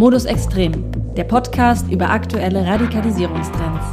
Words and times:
Modus 0.00 0.24
Extrem, 0.24 0.90
der 1.14 1.24
Podcast 1.24 1.92
über 1.92 2.08
aktuelle 2.08 2.64
Radikalisierungstrends. 2.64 3.84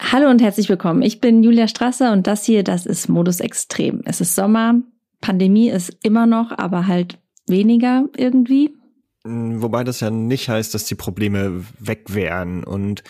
Hallo 0.00 0.28
und 0.28 0.42
herzlich 0.42 0.68
willkommen. 0.68 1.02
Ich 1.02 1.20
bin 1.20 1.44
Julia 1.44 1.68
Strasser 1.68 2.12
und 2.12 2.26
das 2.26 2.44
hier, 2.44 2.64
das 2.64 2.84
ist 2.84 3.08
Modus 3.08 3.38
Extrem. 3.38 4.02
Es 4.06 4.20
ist 4.20 4.34
Sommer, 4.34 4.80
Pandemie 5.20 5.70
ist 5.70 5.96
immer 6.02 6.26
noch, 6.26 6.50
aber 6.58 6.88
halt 6.88 7.20
weniger 7.46 8.08
irgendwie. 8.16 8.74
Wobei 9.22 9.84
das 9.84 10.00
ja 10.00 10.10
nicht 10.10 10.48
heißt, 10.48 10.74
dass 10.74 10.86
die 10.86 10.96
Probleme 10.96 11.64
weg 11.78 12.12
wären. 12.12 12.64
Und 12.64 13.04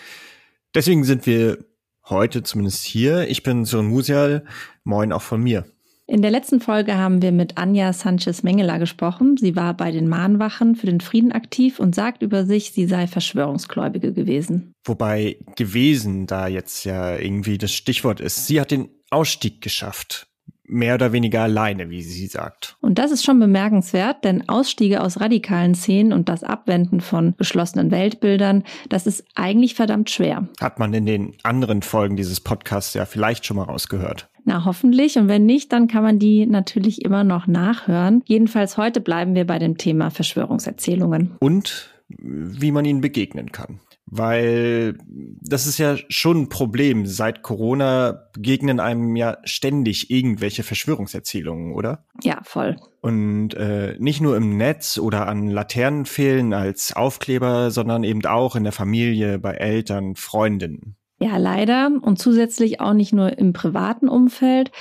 deswegen 0.75 1.05
sind 1.05 1.25
wir 1.25 1.65
heute 2.07 2.43
zumindest 2.43 2.85
hier. 2.85 3.27
Ich 3.29 3.41
bin 3.41 3.65
Sören 3.65 3.87
Musial. 3.87 4.45
Moin 4.83 5.11
auch 5.11 5.23
von 5.23 5.41
mir. 5.41 5.65
In 6.07 6.21
der 6.21 6.29
letzten 6.29 6.59
Folge 6.61 6.97
haben 6.97 7.23
wir 7.23 7.31
mit 7.31 7.57
Anja 7.57 7.91
Sanchez-Mengela 7.91 8.77
gesprochen. 8.77 9.37
Sie 9.37 9.55
war 9.55 9.73
bei 9.73 9.91
den 9.91 10.07
Mahnwachen 10.07 10.75
für 10.75 10.85
den 10.85 11.01
Frieden 11.01 11.31
aktiv 11.31 11.79
und 11.79 11.95
sagt 11.95 12.21
über 12.21 12.45
sich, 12.45 12.71
sie 12.71 12.85
sei 12.85 13.07
Verschwörungsgläubige 13.07 14.13
gewesen. 14.13 14.73
Wobei 14.85 15.37
gewesen 15.55 16.27
da 16.27 16.47
jetzt 16.47 16.83
ja 16.83 17.17
irgendwie 17.17 17.57
das 17.57 17.73
Stichwort 17.73 18.19
ist. 18.19 18.45
Sie 18.45 18.61
hat 18.61 18.69
den 18.69 18.89
Ausstieg 19.09 19.61
geschafft 19.61 20.27
mehr 20.67 20.95
oder 20.95 21.11
weniger 21.11 21.43
alleine, 21.43 21.89
wie 21.89 22.01
sie 22.01 22.27
sagt. 22.27 22.77
Und 22.81 22.97
das 22.99 23.11
ist 23.11 23.23
schon 23.23 23.39
bemerkenswert, 23.39 24.23
denn 24.23 24.47
Ausstiege 24.49 25.01
aus 25.01 25.19
radikalen 25.19 25.75
Szenen 25.75 26.13
und 26.13 26.29
das 26.29 26.43
Abwenden 26.43 27.01
von 27.01 27.35
geschlossenen 27.37 27.91
Weltbildern, 27.91 28.63
das 28.89 29.07
ist 29.07 29.25
eigentlich 29.35 29.75
verdammt 29.75 30.09
schwer. 30.09 30.47
Hat 30.59 30.79
man 30.79 30.93
in 30.93 31.05
den 31.05 31.33
anderen 31.43 31.81
Folgen 31.81 32.15
dieses 32.15 32.39
Podcasts 32.39 32.93
ja 32.93 33.05
vielleicht 33.05 33.45
schon 33.45 33.57
mal 33.57 33.63
rausgehört. 33.63 34.29
Na, 34.43 34.63
hoffentlich. 34.65 35.17
Und 35.17 35.27
wenn 35.27 35.45
nicht, 35.45 35.73
dann 35.73 35.87
kann 35.87 36.03
man 36.03 36.19
die 36.19 36.45
natürlich 36.45 37.03
immer 37.03 37.23
noch 37.23 37.47
nachhören. 37.47 38.21
Jedenfalls 38.25 38.77
heute 38.77 39.01
bleiben 39.01 39.33
wir 39.33 39.45
bei 39.45 39.57
dem 39.57 39.77
Thema 39.77 40.11
Verschwörungserzählungen. 40.11 41.35
Und 41.39 41.89
wie 42.07 42.71
man 42.71 42.85
ihnen 42.85 43.01
begegnen 43.01 43.51
kann. 43.51 43.79
Weil 44.07 44.97
das 45.41 45.65
ist 45.65 45.79
ja 45.79 45.95
schon 46.09 46.43
ein 46.43 46.49
Problem. 46.49 47.07
Seit 47.07 47.41
Corona 47.41 48.27
begegnen 48.33 48.79
einem 48.79 49.15
ja 49.15 49.37
ständig 49.45 50.11
irgendwelche 50.11 50.63
Verschwörungserzählungen, 50.63 51.73
oder? 51.73 52.05
Ja, 52.21 52.39
voll. 52.43 52.75
Und 53.01 53.55
äh, 53.55 53.95
nicht 53.99 54.21
nur 54.21 54.37
im 54.37 54.57
Netz 54.57 54.99
oder 54.99 55.27
an 55.27 55.47
Laternenpfählen 55.47 56.53
als 56.53 56.95
Aufkleber, 56.95 57.71
sondern 57.71 58.03
eben 58.03 58.23
auch 58.25 58.55
in 58.55 58.63
der 58.63 58.73
Familie, 58.73 59.39
bei 59.39 59.53
Eltern, 59.53 60.15
Freundinnen. 60.15 60.95
Ja, 61.17 61.37
leider. 61.37 61.91
Und 62.01 62.19
zusätzlich 62.19 62.81
auch 62.81 62.93
nicht 62.93 63.13
nur 63.13 63.37
im 63.37 63.53
privaten 63.53 64.09
Umfeld, 64.09 64.71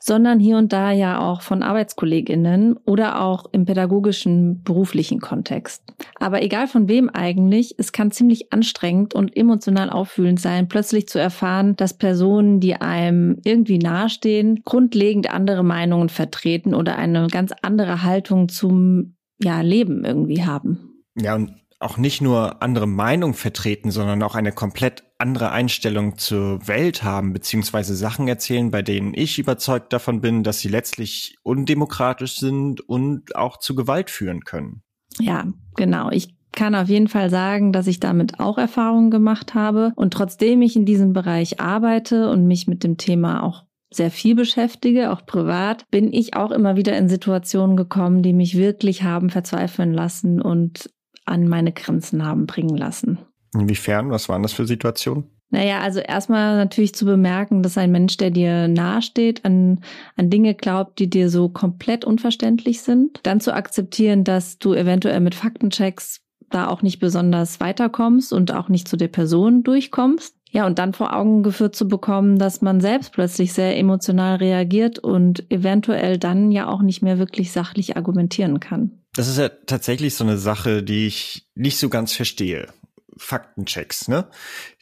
sondern 0.00 0.40
hier 0.40 0.56
und 0.56 0.72
da 0.72 0.90
ja 0.90 1.20
auch 1.20 1.42
von 1.42 1.62
Arbeitskolleginnen 1.62 2.78
oder 2.86 3.20
auch 3.20 3.44
im 3.52 3.66
pädagogischen, 3.66 4.62
beruflichen 4.62 5.20
Kontext. 5.20 5.84
Aber 6.18 6.42
egal 6.42 6.66
von 6.66 6.88
wem 6.88 7.10
eigentlich, 7.10 7.74
es 7.76 7.92
kann 7.92 8.10
ziemlich 8.10 8.54
anstrengend 8.54 9.14
und 9.14 9.36
emotional 9.36 9.90
auffühlend 9.90 10.40
sein, 10.40 10.66
plötzlich 10.66 11.08
zu 11.08 11.18
erfahren, 11.18 11.76
dass 11.76 11.92
Personen, 11.98 12.58
die 12.58 12.76
einem 12.76 13.38
irgendwie 13.44 13.78
nahestehen, 13.78 14.62
grundlegend 14.64 15.30
andere 15.30 15.62
Meinungen 15.62 16.08
vertreten 16.08 16.74
oder 16.74 16.96
eine 16.96 17.26
ganz 17.26 17.52
andere 17.60 18.02
Haltung 18.02 18.48
zum 18.48 19.16
ja, 19.42 19.60
Leben 19.60 20.06
irgendwie 20.06 20.44
haben. 20.44 21.04
Ja, 21.20 21.34
und 21.34 21.61
auch 21.82 21.96
nicht 21.96 22.20
nur 22.20 22.62
andere 22.62 22.86
Meinung 22.86 23.34
vertreten, 23.34 23.90
sondern 23.90 24.22
auch 24.22 24.34
eine 24.34 24.52
komplett 24.52 25.04
andere 25.18 25.50
Einstellung 25.50 26.18
zur 26.18 26.66
Welt 26.66 27.02
haben, 27.02 27.32
beziehungsweise 27.32 27.94
Sachen 27.94 28.28
erzählen, 28.28 28.70
bei 28.70 28.82
denen 28.82 29.14
ich 29.14 29.38
überzeugt 29.38 29.92
davon 29.92 30.20
bin, 30.20 30.42
dass 30.42 30.60
sie 30.60 30.68
letztlich 30.68 31.36
undemokratisch 31.42 32.36
sind 32.36 32.80
und 32.80 33.36
auch 33.36 33.58
zu 33.58 33.74
Gewalt 33.74 34.10
führen 34.10 34.44
können. 34.44 34.82
Ja, 35.18 35.46
genau. 35.76 36.10
Ich 36.10 36.34
kann 36.52 36.74
auf 36.74 36.88
jeden 36.88 37.08
Fall 37.08 37.30
sagen, 37.30 37.72
dass 37.72 37.86
ich 37.86 38.00
damit 38.00 38.40
auch 38.40 38.58
Erfahrungen 38.58 39.10
gemacht 39.10 39.54
habe. 39.54 39.92
Und 39.96 40.12
trotzdem 40.12 40.62
ich 40.62 40.76
in 40.76 40.84
diesem 40.84 41.12
Bereich 41.12 41.60
arbeite 41.60 42.30
und 42.30 42.46
mich 42.46 42.66
mit 42.66 42.84
dem 42.84 42.98
Thema 42.98 43.42
auch 43.42 43.64
sehr 43.90 44.10
viel 44.10 44.34
beschäftige, 44.34 45.10
auch 45.12 45.26
privat, 45.26 45.90
bin 45.90 46.12
ich 46.12 46.34
auch 46.34 46.50
immer 46.50 46.76
wieder 46.76 46.96
in 46.96 47.08
Situationen 47.08 47.76
gekommen, 47.76 48.22
die 48.22 48.32
mich 48.32 48.56
wirklich 48.56 49.02
haben 49.02 49.28
verzweifeln 49.28 49.92
lassen 49.92 50.40
und 50.40 50.90
an 51.24 51.48
meine 51.48 51.72
Grenzen 51.72 52.24
haben 52.24 52.46
bringen 52.46 52.76
lassen. 52.76 53.18
Inwiefern? 53.54 54.10
Was 54.10 54.28
waren 54.28 54.42
das 54.42 54.52
für 54.52 54.66
Situationen? 54.66 55.24
Naja, 55.50 55.80
also 55.80 56.00
erstmal 56.00 56.56
natürlich 56.56 56.94
zu 56.94 57.04
bemerken, 57.04 57.62
dass 57.62 57.76
ein 57.76 57.92
Mensch, 57.92 58.16
der 58.16 58.30
dir 58.30 58.68
nahesteht, 58.68 59.44
an, 59.44 59.80
an 60.16 60.30
Dinge 60.30 60.54
glaubt, 60.54 60.98
die 60.98 61.10
dir 61.10 61.28
so 61.28 61.50
komplett 61.50 62.06
unverständlich 62.06 62.80
sind. 62.80 63.20
Dann 63.24 63.38
zu 63.38 63.54
akzeptieren, 63.54 64.24
dass 64.24 64.58
du 64.58 64.72
eventuell 64.72 65.20
mit 65.20 65.34
Faktenchecks 65.34 66.22
da 66.48 66.68
auch 66.68 66.80
nicht 66.80 67.00
besonders 67.00 67.60
weiterkommst 67.60 68.32
und 68.32 68.52
auch 68.52 68.70
nicht 68.70 68.88
zu 68.88 68.96
der 68.96 69.08
Person 69.08 69.62
durchkommst. 69.62 70.34
Ja, 70.52 70.66
und 70.66 70.78
dann 70.78 70.92
vor 70.92 71.16
Augen 71.16 71.42
geführt 71.42 71.74
zu 71.74 71.88
bekommen, 71.88 72.38
dass 72.38 72.60
man 72.60 72.82
selbst 72.82 73.12
plötzlich 73.12 73.54
sehr 73.54 73.78
emotional 73.78 74.36
reagiert 74.36 74.98
und 74.98 75.50
eventuell 75.50 76.18
dann 76.18 76.52
ja 76.52 76.68
auch 76.68 76.82
nicht 76.82 77.02
mehr 77.02 77.18
wirklich 77.18 77.52
sachlich 77.52 77.96
argumentieren 77.96 78.60
kann. 78.60 78.92
Das 79.14 79.28
ist 79.28 79.38
ja 79.38 79.48
tatsächlich 79.48 80.14
so 80.14 80.24
eine 80.24 80.36
Sache, 80.36 80.82
die 80.82 81.06
ich 81.06 81.48
nicht 81.54 81.78
so 81.78 81.88
ganz 81.88 82.12
verstehe. 82.12 82.68
Faktenchecks, 83.16 84.08
ne? 84.08 84.26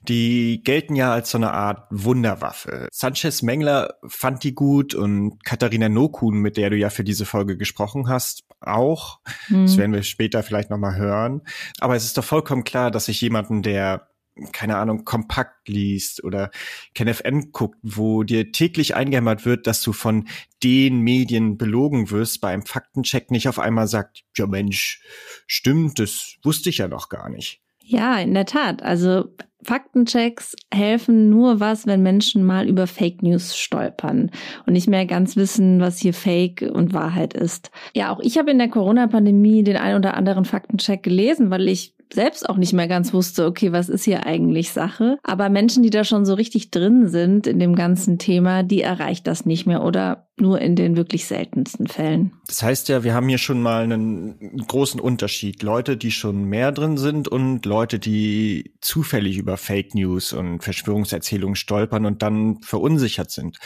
Die 0.02 0.62
gelten 0.64 0.96
ja 0.96 1.12
als 1.12 1.30
so 1.30 1.38
eine 1.38 1.52
Art 1.52 1.86
Wunderwaffe. 1.90 2.88
Sanchez 2.90 3.42
Mengler 3.42 3.94
fand 4.06 4.42
die 4.44 4.54
gut 4.54 4.94
und 4.94 5.44
Katharina 5.44 5.88
Nokun, 5.88 6.38
mit 6.38 6.56
der 6.56 6.70
du 6.70 6.76
ja 6.76 6.90
für 6.90 7.04
diese 7.04 7.26
Folge 7.26 7.56
gesprochen 7.56 8.08
hast, 8.08 8.44
auch. 8.60 9.20
Mhm. 9.48 9.66
Das 9.66 9.76
werden 9.76 9.92
wir 9.92 10.02
später 10.02 10.42
vielleicht 10.42 10.70
nochmal 10.70 10.96
hören. 10.96 11.42
Aber 11.80 11.96
es 11.96 12.04
ist 12.04 12.18
doch 12.18 12.24
vollkommen 12.24 12.64
klar, 12.64 12.90
dass 12.90 13.08
ich 13.08 13.20
jemanden, 13.20 13.62
der 13.62 14.09
keine 14.52 14.76
Ahnung, 14.76 15.04
kompakt 15.04 15.68
liest 15.68 16.24
oder 16.24 16.50
KenFM 16.94 17.52
guckt, 17.52 17.78
wo 17.82 18.22
dir 18.22 18.52
täglich 18.52 18.94
eingehämmert 18.94 19.44
wird, 19.44 19.66
dass 19.66 19.82
du 19.82 19.92
von 19.92 20.28
den 20.62 21.00
Medien 21.00 21.56
belogen 21.56 22.10
wirst, 22.10 22.40
bei 22.40 22.48
einem 22.52 22.66
Faktencheck 22.66 23.30
nicht 23.30 23.48
auf 23.48 23.58
einmal 23.58 23.88
sagt, 23.88 24.22
ja 24.36 24.46
Mensch, 24.46 25.02
stimmt, 25.46 25.98
das 25.98 26.36
wusste 26.42 26.70
ich 26.70 26.78
ja 26.78 26.88
noch 26.88 27.08
gar 27.08 27.28
nicht. 27.28 27.60
Ja, 27.82 28.18
in 28.18 28.34
der 28.34 28.46
Tat. 28.46 28.82
Also 28.82 29.24
Faktenchecks 29.62 30.54
helfen 30.72 31.28
nur 31.28 31.60
was, 31.60 31.86
wenn 31.86 32.02
Menschen 32.02 32.44
mal 32.44 32.68
über 32.68 32.86
Fake 32.86 33.22
News 33.22 33.58
stolpern 33.58 34.30
und 34.66 34.72
nicht 34.72 34.88
mehr 34.88 35.06
ganz 35.06 35.36
wissen, 35.36 35.80
was 35.80 35.98
hier 35.98 36.14
Fake 36.14 36.62
und 36.62 36.94
Wahrheit 36.94 37.34
ist. 37.34 37.70
Ja, 37.94 38.10
auch 38.10 38.20
ich 38.20 38.38
habe 38.38 38.50
in 38.50 38.58
der 38.58 38.68
Corona-Pandemie 38.68 39.64
den 39.64 39.76
ein 39.76 39.96
oder 39.96 40.14
anderen 40.14 40.44
Faktencheck 40.44 41.02
gelesen, 41.02 41.50
weil 41.50 41.68
ich 41.68 41.94
selbst 42.12 42.48
auch 42.48 42.56
nicht 42.56 42.72
mehr 42.72 42.88
ganz 42.88 43.12
wusste, 43.12 43.46
okay, 43.46 43.72
was 43.72 43.88
ist 43.88 44.04
hier 44.04 44.26
eigentlich 44.26 44.70
Sache? 44.72 45.18
Aber 45.22 45.48
Menschen, 45.48 45.82
die 45.82 45.90
da 45.90 46.04
schon 46.04 46.24
so 46.24 46.34
richtig 46.34 46.70
drin 46.70 47.08
sind 47.08 47.46
in 47.46 47.58
dem 47.58 47.74
ganzen 47.74 48.18
Thema, 48.18 48.62
die 48.62 48.82
erreicht 48.82 49.26
das 49.26 49.46
nicht 49.46 49.66
mehr 49.66 49.82
oder 49.84 50.28
nur 50.36 50.60
in 50.60 50.74
den 50.74 50.96
wirklich 50.96 51.26
seltensten 51.26 51.86
Fällen. 51.86 52.32
Das 52.46 52.62
heißt 52.62 52.88
ja, 52.88 53.04
wir 53.04 53.14
haben 53.14 53.28
hier 53.28 53.38
schon 53.38 53.62
mal 53.62 53.82
einen 53.84 54.64
großen 54.66 55.00
Unterschied. 55.00 55.62
Leute, 55.62 55.96
die 55.96 56.10
schon 56.10 56.44
mehr 56.44 56.72
drin 56.72 56.96
sind 56.96 57.28
und 57.28 57.66
Leute, 57.66 57.98
die 57.98 58.74
zufällig 58.80 59.36
über 59.36 59.56
Fake 59.56 59.94
News 59.94 60.32
und 60.32 60.64
Verschwörungserzählungen 60.64 61.56
stolpern 61.56 62.06
und 62.06 62.22
dann 62.22 62.60
verunsichert 62.62 63.30
sind. 63.30 63.58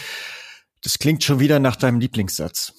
Das 0.83 0.99
klingt 0.99 1.25
schon 1.25 1.41
wieder 1.41 1.61
nach 1.61 1.77
deinem 1.77 2.01
Lieblingssatz. 2.01 2.75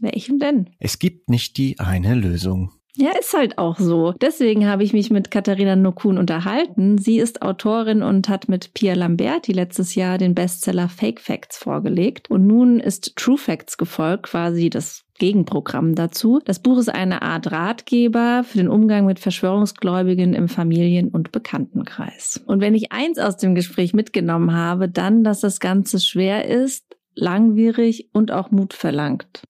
Welchen 0.00 0.38
denn? 0.38 0.70
Es 0.78 0.98
gibt 0.98 1.28
nicht 1.28 1.56
die 1.56 1.80
eine 1.80 2.14
Lösung. 2.14 2.77
Ja, 3.00 3.12
ist 3.16 3.32
halt 3.32 3.58
auch 3.58 3.78
so. 3.78 4.12
Deswegen 4.20 4.66
habe 4.66 4.82
ich 4.82 4.92
mich 4.92 5.08
mit 5.10 5.30
Katharina 5.30 5.76
Nokun 5.76 6.18
unterhalten. 6.18 6.98
Sie 6.98 7.20
ist 7.20 7.42
Autorin 7.42 8.02
und 8.02 8.28
hat 8.28 8.48
mit 8.48 8.74
Pia 8.74 8.94
Lamberti 8.94 9.52
letztes 9.52 9.94
Jahr 9.94 10.18
den 10.18 10.34
Bestseller 10.34 10.88
Fake 10.88 11.20
Facts 11.20 11.58
vorgelegt. 11.58 12.28
Und 12.28 12.48
nun 12.48 12.80
ist 12.80 13.14
True 13.14 13.38
Facts 13.38 13.78
gefolgt, 13.78 14.24
quasi 14.24 14.68
das 14.68 15.04
Gegenprogramm 15.16 15.94
dazu. 15.94 16.40
Das 16.44 16.58
Buch 16.58 16.78
ist 16.78 16.88
eine 16.88 17.22
Art 17.22 17.52
Ratgeber 17.52 18.42
für 18.42 18.58
den 18.58 18.68
Umgang 18.68 19.06
mit 19.06 19.20
Verschwörungsgläubigen 19.20 20.34
im 20.34 20.48
Familien- 20.48 21.10
und 21.10 21.30
Bekanntenkreis. 21.30 22.42
Und 22.46 22.60
wenn 22.60 22.74
ich 22.74 22.90
eins 22.90 23.20
aus 23.20 23.36
dem 23.36 23.54
Gespräch 23.54 23.94
mitgenommen 23.94 24.52
habe, 24.52 24.88
dann, 24.88 25.22
dass 25.22 25.38
das 25.38 25.60
Ganze 25.60 26.00
schwer 26.00 26.48
ist, 26.48 26.84
langwierig 27.14 28.08
und 28.12 28.32
auch 28.32 28.50
Mut 28.50 28.74
verlangt. 28.74 29.42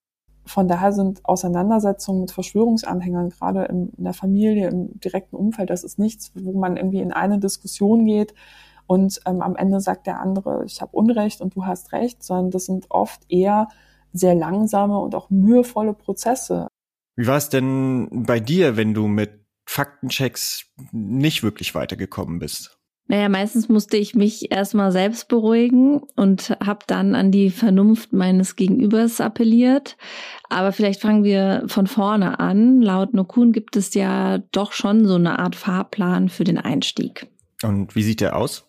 Von 0.48 0.66
daher 0.66 0.92
sind 0.92 1.24
Auseinandersetzungen 1.24 2.22
mit 2.22 2.30
Verschwörungsanhängern, 2.32 3.30
gerade 3.30 3.64
in, 3.64 3.92
der 3.96 4.14
Familie, 4.14 4.68
im 4.68 4.98
direkten 5.00 5.36
Umfeld, 5.36 5.70
das 5.70 5.84
ist 5.84 5.98
nichts, 5.98 6.32
wo 6.34 6.58
man 6.58 6.76
irgendwie 6.76 7.00
in 7.00 7.12
eine 7.12 7.38
Diskussion 7.38 8.06
geht 8.06 8.34
und 8.88 9.20
ähm, 9.26 9.42
am 9.42 9.54
Ende 9.54 9.80
sagt 9.80 10.06
der 10.06 10.18
andere, 10.18 10.64
ich 10.64 10.80
habe 10.80 10.96
Unrecht 10.96 11.42
und 11.42 11.54
du 11.54 11.66
hast 11.66 11.92
Recht, 11.92 12.22
sondern 12.22 12.50
das 12.50 12.64
sind 12.64 12.86
oft 12.88 13.20
eher 13.28 13.68
sehr 14.14 14.34
langsame 14.34 14.98
und 14.98 15.14
auch 15.14 15.28
mühevolle 15.28 15.92
Prozesse. 15.92 16.68
Wie 17.14 17.26
war 17.26 17.36
es 17.36 17.50
denn 17.50 18.08
bei 18.26 18.40
dir, 18.40 18.76
wenn 18.78 18.94
du 18.94 19.06
mit 19.06 19.44
Faktenchecks 19.68 20.72
nicht 20.92 21.42
wirklich 21.42 21.74
weitergekommen 21.74 22.38
bist? 22.38 22.77
Naja, 23.10 23.30
meistens 23.30 23.70
musste 23.70 23.96
ich 23.96 24.14
mich 24.14 24.52
erstmal 24.52 24.92
selbst 24.92 25.28
beruhigen 25.28 26.02
und 26.14 26.50
habe 26.62 26.80
dann 26.86 27.14
an 27.14 27.32
die 27.32 27.48
Vernunft 27.48 28.12
meines 28.12 28.54
Gegenübers 28.54 29.22
appelliert. 29.22 29.96
Aber 30.50 30.72
vielleicht 30.72 31.00
fangen 31.00 31.24
wir 31.24 31.64
von 31.68 31.86
vorne 31.86 32.38
an. 32.38 32.82
Laut 32.82 33.14
Nokun 33.14 33.52
gibt 33.52 33.76
es 33.76 33.94
ja 33.94 34.38
doch 34.52 34.72
schon 34.72 35.06
so 35.06 35.14
eine 35.14 35.38
Art 35.38 35.56
Fahrplan 35.56 36.28
für 36.28 36.44
den 36.44 36.58
Einstieg. 36.58 37.26
Und 37.62 37.96
wie 37.96 38.02
sieht 38.02 38.20
der 38.20 38.36
aus? 38.36 38.66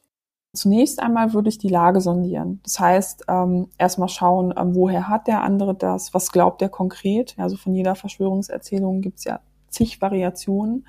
Zunächst 0.53 1.01
einmal 1.01 1.33
würde 1.33 1.49
ich 1.49 1.57
die 1.57 1.67
Lage 1.67 1.99
sondieren. 1.99 2.61
Das 2.63 2.79
heißt, 2.79 3.25
ähm, 3.27 3.67
erstmal 3.77 4.09
schauen, 4.09 4.53
ähm, 4.57 4.73
woher 4.73 5.09
hat 5.09 5.27
der 5.27 5.43
andere 5.43 5.75
das, 5.75 6.13
was 6.13 6.31
glaubt 6.31 6.61
er 6.61 6.69
konkret. 6.69 7.35
Also 7.37 7.57
von 7.57 7.75
jeder 7.75 7.95
Verschwörungserzählung 7.95 9.01
gibt 9.01 9.19
es 9.19 9.25
ja 9.25 9.41
zig 9.67 10.01
Variationen 10.01 10.85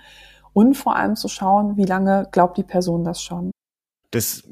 und 0.53 0.75
vor 0.75 0.97
allem 0.97 1.17
zu 1.17 1.29
schauen, 1.29 1.77
wie 1.77 1.85
lange 1.85 2.29
glaubt 2.33 2.59
die 2.59 2.63
Person 2.63 3.05
das 3.05 3.23
schon. 3.23 3.51
Das 4.11 4.45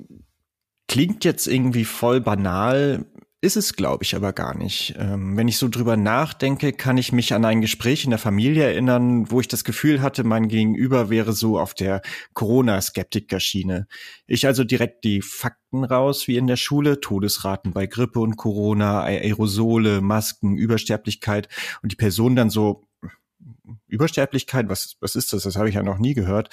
klingt 0.86 1.24
jetzt 1.24 1.46
irgendwie 1.46 1.84
voll 1.84 2.20
banal, 2.20 3.06
ist 3.40 3.56
es, 3.56 3.74
glaube 3.74 4.02
ich, 4.02 4.16
aber 4.16 4.32
gar 4.32 4.56
nicht. 4.56 4.96
Ähm, 4.98 5.36
wenn 5.36 5.46
ich 5.46 5.58
so 5.58 5.68
drüber 5.68 5.96
nachdenke, 5.96 6.72
kann 6.72 6.98
ich 6.98 7.12
mich 7.12 7.34
an 7.34 7.44
ein 7.44 7.60
Gespräch 7.60 8.02
in 8.02 8.10
der 8.10 8.18
Familie 8.18 8.64
erinnern, 8.64 9.30
wo 9.30 9.40
ich 9.40 9.46
das 9.46 9.62
Gefühl 9.62 10.02
hatte, 10.02 10.24
mein 10.24 10.48
Gegenüber 10.48 11.08
wäre 11.08 11.32
so 11.32 11.56
auf 11.56 11.72
der 11.72 12.02
Corona-Skeptiker-Schiene. 12.34 13.86
Ich 14.26 14.44
also 14.44 14.64
direkt 14.64 15.04
die 15.04 15.22
Fakten 15.22 15.84
raus, 15.84 16.26
wie 16.26 16.36
in 16.36 16.48
der 16.48 16.56
Schule, 16.56 16.98
Todesraten 16.98 17.72
bei 17.72 17.86
Grippe 17.86 18.18
und 18.18 18.36
Corona, 18.36 19.02
Aerosole, 19.02 20.00
Masken, 20.00 20.56
Übersterblichkeit 20.56 21.48
und 21.82 21.92
die 21.92 21.96
Person 21.96 22.34
dann 22.34 22.50
so, 22.50 22.88
Übersterblichkeit, 23.87 24.69
was, 24.69 24.96
was 25.00 25.17
ist 25.17 25.32
das? 25.32 25.43
Das 25.43 25.56
habe 25.56 25.69
ich 25.69 25.75
ja 25.75 25.82
noch 25.82 25.99
nie 25.99 26.14
gehört. 26.14 26.50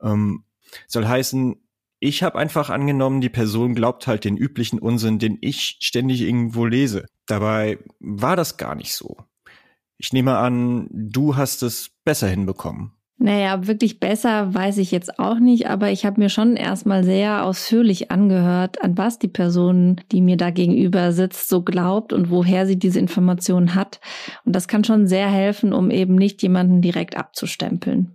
Ähm, 0.00 0.44
soll 0.86 1.06
heißen, 1.06 1.56
ich 2.00 2.22
habe 2.22 2.38
einfach 2.38 2.70
angenommen, 2.70 3.20
die 3.20 3.28
Person 3.28 3.74
glaubt 3.74 4.06
halt 4.06 4.24
den 4.24 4.36
üblichen 4.36 4.78
Unsinn, 4.80 5.18
den 5.18 5.38
ich 5.40 5.76
ständig 5.80 6.22
irgendwo 6.22 6.66
lese. 6.66 7.06
Dabei 7.26 7.78
war 8.00 8.34
das 8.34 8.56
gar 8.56 8.74
nicht 8.74 8.94
so. 8.94 9.18
Ich 9.98 10.12
nehme 10.12 10.36
an, 10.38 10.88
du 10.90 11.36
hast 11.36 11.62
es 11.62 11.90
besser 12.04 12.26
hinbekommen. 12.26 12.92
Naja, 13.18 13.66
wirklich 13.68 14.00
besser 14.00 14.52
weiß 14.52 14.78
ich 14.78 14.90
jetzt 14.90 15.18
auch 15.20 15.38
nicht, 15.38 15.68
aber 15.68 15.90
ich 15.90 16.04
habe 16.04 16.20
mir 16.20 16.28
schon 16.28 16.56
erstmal 16.56 17.04
sehr 17.04 17.44
ausführlich 17.44 18.10
angehört, 18.10 18.82
an 18.82 18.98
was 18.98 19.18
die 19.18 19.28
Person, 19.28 20.00
die 20.10 20.20
mir 20.20 20.36
da 20.36 20.50
gegenüber 20.50 21.12
sitzt, 21.12 21.48
so 21.48 21.62
glaubt 21.62 22.12
und 22.12 22.30
woher 22.30 22.66
sie 22.66 22.78
diese 22.78 22.98
Informationen 22.98 23.76
hat. 23.76 24.00
Und 24.44 24.56
das 24.56 24.66
kann 24.66 24.82
schon 24.82 25.06
sehr 25.06 25.28
helfen, 25.28 25.72
um 25.72 25.90
eben 25.90 26.16
nicht 26.16 26.42
jemanden 26.42 26.82
direkt 26.82 27.16
abzustempeln. 27.16 28.10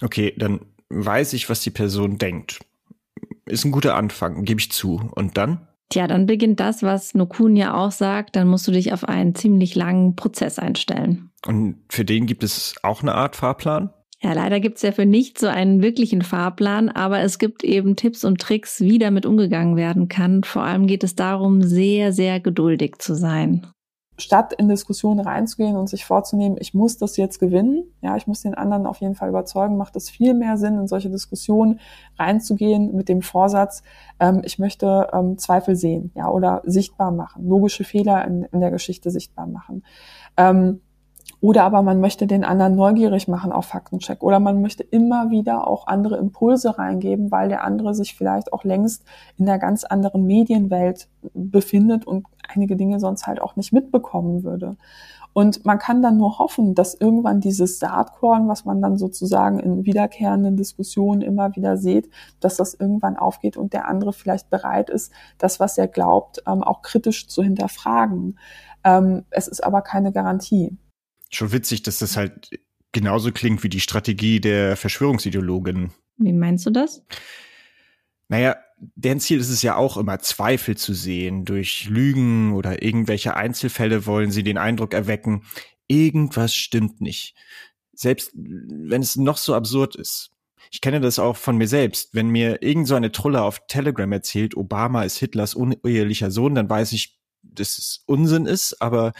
Okay, 0.00 0.32
dann 0.36 0.60
weiß 0.90 1.32
ich, 1.32 1.48
was 1.48 1.60
die 1.62 1.70
Person 1.70 2.18
denkt. 2.18 2.60
Ist 3.46 3.64
ein 3.64 3.72
guter 3.72 3.96
Anfang, 3.96 4.44
gebe 4.44 4.60
ich 4.60 4.70
zu. 4.70 5.10
Und 5.14 5.36
dann? 5.36 5.66
Tja, 5.88 6.06
dann 6.06 6.26
beginnt 6.26 6.60
das, 6.60 6.82
was 6.82 7.14
Nokun 7.14 7.56
ja 7.56 7.74
auch 7.74 7.90
sagt, 7.90 8.36
dann 8.36 8.48
musst 8.48 8.66
du 8.66 8.72
dich 8.72 8.92
auf 8.92 9.04
einen 9.04 9.34
ziemlich 9.34 9.74
langen 9.74 10.16
Prozess 10.16 10.58
einstellen. 10.58 11.30
Und 11.46 11.80
für 11.88 12.04
den 12.04 12.26
gibt 12.26 12.44
es 12.44 12.76
auch 12.82 13.02
eine 13.02 13.14
Art 13.14 13.36
Fahrplan? 13.36 13.90
Ja, 14.24 14.34
leider 14.34 14.60
gibt 14.60 14.76
es 14.76 14.82
ja 14.82 14.92
für 14.92 15.04
nicht 15.04 15.38
so 15.40 15.48
einen 15.48 15.82
wirklichen 15.82 16.22
Fahrplan, 16.22 16.88
aber 16.88 17.20
es 17.20 17.40
gibt 17.40 17.64
eben 17.64 17.96
Tipps 17.96 18.24
und 18.24 18.40
Tricks, 18.40 18.80
wie 18.80 18.98
damit 18.98 19.26
umgegangen 19.26 19.76
werden 19.76 20.06
kann. 20.06 20.44
Vor 20.44 20.62
allem 20.62 20.86
geht 20.86 21.02
es 21.02 21.16
darum, 21.16 21.60
sehr, 21.62 22.12
sehr 22.12 22.38
geduldig 22.38 22.98
zu 22.98 23.14
sein. 23.14 23.66
Statt 24.18 24.52
in 24.52 24.68
Diskussionen 24.68 25.18
reinzugehen 25.18 25.74
und 25.74 25.88
sich 25.88 26.04
vorzunehmen, 26.04 26.56
ich 26.60 26.72
muss 26.72 26.98
das 26.98 27.16
jetzt 27.16 27.40
gewinnen, 27.40 27.82
ja, 28.00 28.16
ich 28.16 28.28
muss 28.28 28.42
den 28.42 28.54
anderen 28.54 28.86
auf 28.86 29.00
jeden 29.00 29.16
Fall 29.16 29.30
überzeugen, 29.30 29.76
macht 29.76 29.96
es 29.96 30.08
viel 30.08 30.34
mehr 30.34 30.56
Sinn, 30.56 30.78
in 30.78 30.86
solche 30.86 31.10
Diskussionen 31.10 31.80
reinzugehen 32.16 32.94
mit 32.94 33.08
dem 33.08 33.22
Vorsatz, 33.22 33.82
ähm, 34.20 34.42
ich 34.44 34.60
möchte 34.60 35.08
ähm, 35.12 35.38
Zweifel 35.38 35.74
sehen, 35.74 36.12
ja, 36.14 36.30
oder 36.30 36.62
sichtbar 36.64 37.10
machen, 37.10 37.48
logische 37.48 37.82
Fehler 37.82 38.24
in, 38.24 38.44
in 38.52 38.60
der 38.60 38.70
Geschichte 38.70 39.10
sichtbar 39.10 39.48
machen. 39.48 39.82
Ähm, 40.36 40.80
oder 41.42 41.64
aber 41.64 41.82
man 41.82 42.00
möchte 42.00 42.28
den 42.28 42.44
anderen 42.44 42.76
neugierig 42.76 43.26
machen 43.26 43.50
auf 43.50 43.66
Faktencheck. 43.66 44.22
Oder 44.22 44.38
man 44.38 44.62
möchte 44.62 44.84
immer 44.84 45.30
wieder 45.30 45.66
auch 45.66 45.88
andere 45.88 46.16
Impulse 46.16 46.78
reingeben, 46.78 47.32
weil 47.32 47.48
der 47.48 47.64
andere 47.64 47.96
sich 47.96 48.14
vielleicht 48.14 48.52
auch 48.52 48.62
längst 48.62 49.04
in 49.38 49.48
einer 49.48 49.58
ganz 49.58 49.82
anderen 49.82 50.24
Medienwelt 50.24 51.08
befindet 51.34 52.06
und 52.06 52.26
einige 52.48 52.76
Dinge 52.76 53.00
sonst 53.00 53.26
halt 53.26 53.42
auch 53.42 53.56
nicht 53.56 53.72
mitbekommen 53.72 54.44
würde. 54.44 54.76
Und 55.32 55.64
man 55.64 55.80
kann 55.80 56.00
dann 56.00 56.16
nur 56.16 56.38
hoffen, 56.38 56.76
dass 56.76 56.94
irgendwann 56.94 57.40
dieses 57.40 57.80
Saatkorn, 57.80 58.46
was 58.46 58.64
man 58.64 58.80
dann 58.80 58.96
sozusagen 58.96 59.58
in 59.58 59.84
wiederkehrenden 59.84 60.56
Diskussionen 60.56 61.22
immer 61.22 61.56
wieder 61.56 61.76
sieht, 61.76 62.08
dass 62.38 62.56
das 62.56 62.74
irgendwann 62.74 63.16
aufgeht 63.16 63.56
und 63.56 63.72
der 63.72 63.88
andere 63.88 64.12
vielleicht 64.12 64.48
bereit 64.48 64.90
ist, 64.90 65.10
das, 65.38 65.58
was 65.58 65.76
er 65.76 65.88
glaubt, 65.88 66.40
ähm, 66.46 66.62
auch 66.62 66.82
kritisch 66.82 67.26
zu 67.26 67.42
hinterfragen. 67.42 68.38
Ähm, 68.84 69.24
es 69.30 69.48
ist 69.48 69.64
aber 69.64 69.82
keine 69.82 70.12
Garantie 70.12 70.76
schon 71.32 71.52
witzig, 71.52 71.82
dass 71.82 71.98
das 71.98 72.16
halt 72.16 72.50
genauso 72.92 73.32
klingt 73.32 73.62
wie 73.62 73.68
die 73.68 73.80
Strategie 73.80 74.40
der 74.40 74.76
Verschwörungsideologen. 74.76 75.92
Wie 76.18 76.32
meinst 76.32 76.66
du 76.66 76.70
das? 76.70 77.04
Naja, 78.28 78.56
deren 78.78 79.20
Ziel 79.20 79.40
ist 79.40 79.50
es 79.50 79.62
ja 79.62 79.76
auch 79.76 79.96
immer, 79.96 80.18
Zweifel 80.18 80.76
zu 80.76 80.94
sehen. 80.94 81.44
Durch 81.44 81.86
Lügen 81.88 82.52
oder 82.52 82.82
irgendwelche 82.82 83.36
Einzelfälle 83.36 84.06
wollen 84.06 84.30
sie 84.30 84.42
den 84.42 84.58
Eindruck 84.58 84.94
erwecken, 84.94 85.44
irgendwas 85.88 86.54
stimmt 86.54 87.00
nicht. 87.00 87.34
Selbst 87.92 88.32
wenn 88.34 89.02
es 89.02 89.16
noch 89.16 89.36
so 89.36 89.54
absurd 89.54 89.96
ist. 89.96 90.30
Ich 90.70 90.80
kenne 90.80 91.00
das 91.00 91.18
auch 91.18 91.36
von 91.36 91.58
mir 91.58 91.68
selbst. 91.68 92.14
Wenn 92.14 92.28
mir 92.28 92.62
irgend 92.62 92.88
so 92.88 92.94
eine 92.94 93.12
Trulle 93.12 93.42
auf 93.42 93.66
Telegram 93.66 94.10
erzählt, 94.10 94.56
Obama 94.56 95.04
ist 95.04 95.18
Hitlers 95.18 95.54
unehelicher 95.54 96.30
Sohn, 96.30 96.54
dann 96.54 96.70
weiß 96.70 96.92
ich, 96.92 97.20
dass 97.42 97.76
es 97.76 98.02
Unsinn 98.06 98.46
ist, 98.46 98.80
aber 98.80 99.12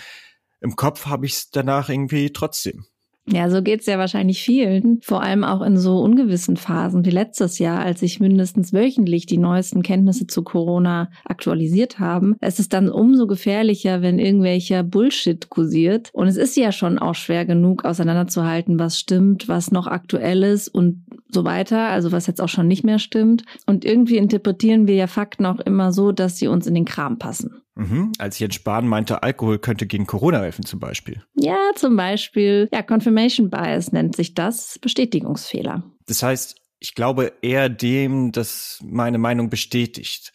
im 0.62 0.76
Kopf 0.76 1.06
habe 1.06 1.26
ich 1.26 1.32
es 1.32 1.50
danach 1.50 1.88
irgendwie 1.88 2.31
trotzdem. 2.32 2.87
Ja, 3.29 3.49
so 3.49 3.62
geht's 3.62 3.87
ja 3.87 3.99
wahrscheinlich 3.99 4.43
vielen, 4.43 4.99
vor 5.00 5.23
allem 5.23 5.44
auch 5.44 5.62
in 5.62 5.76
so 5.76 6.00
ungewissen 6.00 6.56
Phasen 6.56 7.05
wie 7.05 7.11
letztes 7.11 7.61
Jahr, 7.61 7.79
als 7.79 8.00
sich 8.00 8.19
mindestens 8.19 8.73
wöchentlich 8.73 9.26
die 9.26 9.38
neuesten 9.38 9.82
Kenntnisse 9.82 10.26
zu 10.26 10.43
Corona 10.43 11.09
aktualisiert 11.25 12.00
haben. 12.00 12.35
Es 12.41 12.59
ist 12.59 12.73
dann 12.73 12.91
umso 12.91 13.29
gefährlicher, 13.29 14.03
wenn 14.03 14.19
irgendwelcher 14.19 14.82
Bullshit 14.82 15.49
kursiert. 15.50 16.11
Und 16.12 16.26
es 16.26 16.37
ist 16.37 16.56
ja 16.56 16.73
schon 16.73 16.99
auch 16.99 17.15
schwer 17.15 17.47
genug 17.47 17.85
auseinanderzuhalten, 17.85 18.81
was 18.81 18.99
stimmt, 18.99 19.47
was 19.47 19.70
noch 19.70 19.87
aktuell 19.87 20.43
ist 20.43 20.67
und 20.67 21.05
so 21.31 21.44
weiter, 21.44 21.91
also 21.91 22.11
was 22.11 22.26
jetzt 22.26 22.41
auch 22.41 22.49
schon 22.49 22.67
nicht 22.67 22.82
mehr 22.82 22.99
stimmt. 22.99 23.44
Und 23.67 23.85
irgendwie 23.85 24.17
interpretieren 24.17 24.88
wir 24.88 24.97
ja 24.97 25.06
Fakten 25.06 25.47
auch 25.47 25.61
immer 25.61 25.93
so, 25.93 26.11
dass 26.11 26.38
sie 26.38 26.49
uns 26.49 26.67
in 26.67 26.75
den 26.75 26.85
Kram 26.85 27.19
passen. 27.19 27.62
Mhm, 27.74 28.12
als 28.19 28.38
Jens 28.38 28.54
Spahn 28.54 28.86
meinte, 28.86 29.22
Alkohol 29.22 29.58
könnte 29.58 29.86
gegen 29.86 30.06
Corona 30.06 30.41
helfen 30.41 30.64
zum 30.64 30.79
Beispiel. 30.79 31.22
Ja, 31.34 31.58
zum 31.74 31.96
Beispiel. 31.96 32.69
Ja, 32.72 32.82
Confirmation 32.82 33.48
Bias 33.48 33.93
nennt 33.93 34.14
sich 34.14 34.34
das. 34.34 34.79
Bestätigungsfehler. 34.79 35.82
Das 36.06 36.22
heißt, 36.22 36.56
ich 36.81 36.94
glaube 36.94 37.32
eher 37.43 37.69
dem, 37.69 38.32
dass 38.32 38.79
meine 38.84 39.19
Meinung 39.19 39.48
bestätigt. 39.48 40.32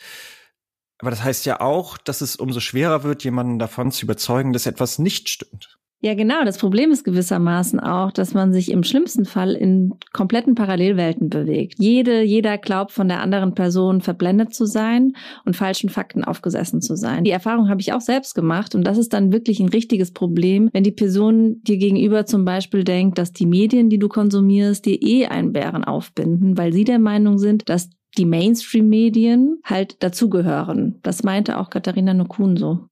Aber 1.00 1.12
das 1.12 1.24
heißt 1.24 1.46
ja 1.46 1.62
auch, 1.62 1.98
dass 1.98 2.22
es 2.22 2.36
umso 2.38 2.60
schwerer 2.60 3.04
wird, 3.04 3.24
jemanden 3.24 3.60
davon 3.60 3.92
zu 3.92 4.06
überzeugen, 4.06 4.54
dass 4.54 4.66
etwas 4.66 4.98
nicht 4.98 5.30
stimmt. 5.30 5.78
Ja, 6.00 6.14
genau. 6.14 6.44
Das 6.46 6.60
Problem 6.60 6.92
ist 6.92 7.04
gewissermaßen 7.04 7.80
auch, 7.80 8.12
dass 8.12 8.36
man 8.36 8.54
sich 8.54 8.72
im 8.72 8.84
schlimmsten 8.84 9.26
Fall 9.26 9.54
in 9.54 9.96
kompletten 10.14 10.54
Parallelwelten 10.54 11.30
bewegt. 11.30 11.76
Jede, 11.80 12.22
jeder 12.22 12.60
glaubt, 12.60 12.92
von 12.92 13.08
der 13.08 13.22
anderen 13.22 13.56
Person 13.56 14.02
verblendet 14.02 14.54
zu 14.54 14.66
sein 14.66 15.14
und 15.44 15.56
falschen 15.56 15.90
Fakten 15.90 16.24
aufgesessen 16.24 16.82
zu 16.82 16.96
sein. 16.96 17.24
Die 17.24 17.32
Erfahrung 17.32 17.68
habe 17.68 17.82
ich 17.82 17.94
auch 17.94 18.02
selbst 18.02 18.36
gemacht 18.36 18.76
und 18.76 18.84
das 18.84 19.00
ist 19.00 19.12
dann 19.12 19.32
wirklich 19.32 19.60
ein 19.60 19.70
richtiges 19.70 20.12
Problem, 20.12 20.70
wenn 20.72 20.84
die 20.84 20.92
Person 20.92 21.62
dir 21.64 21.78
gegenüber 21.78 22.28
zum 22.28 22.46
Beispiel 22.46 22.84
denkt, 22.84 23.18
dass 23.18 23.34
die 23.34 23.48
Medien, 23.48 23.90
die 23.90 23.98
du 23.98 24.08
konsumierst, 24.08 24.86
dir 24.86 25.02
eh 25.02 25.26
einen 25.26 25.52
Bären 25.52 25.84
aufbinden, 25.84 26.60
weil 26.60 26.74
sie 26.74 26.84
der 26.84 27.00
Meinung 27.00 27.40
sind, 27.40 27.68
dass 27.70 27.90
die 28.20 28.26
Mainstream-Medien 28.26 29.60
halt 29.64 30.04
dazugehören. 30.04 31.00
Das 31.02 31.24
meinte 31.24 31.58
auch 31.60 31.72
Katharina 31.72 32.14
Nokun 32.14 32.56
so. 32.56 32.88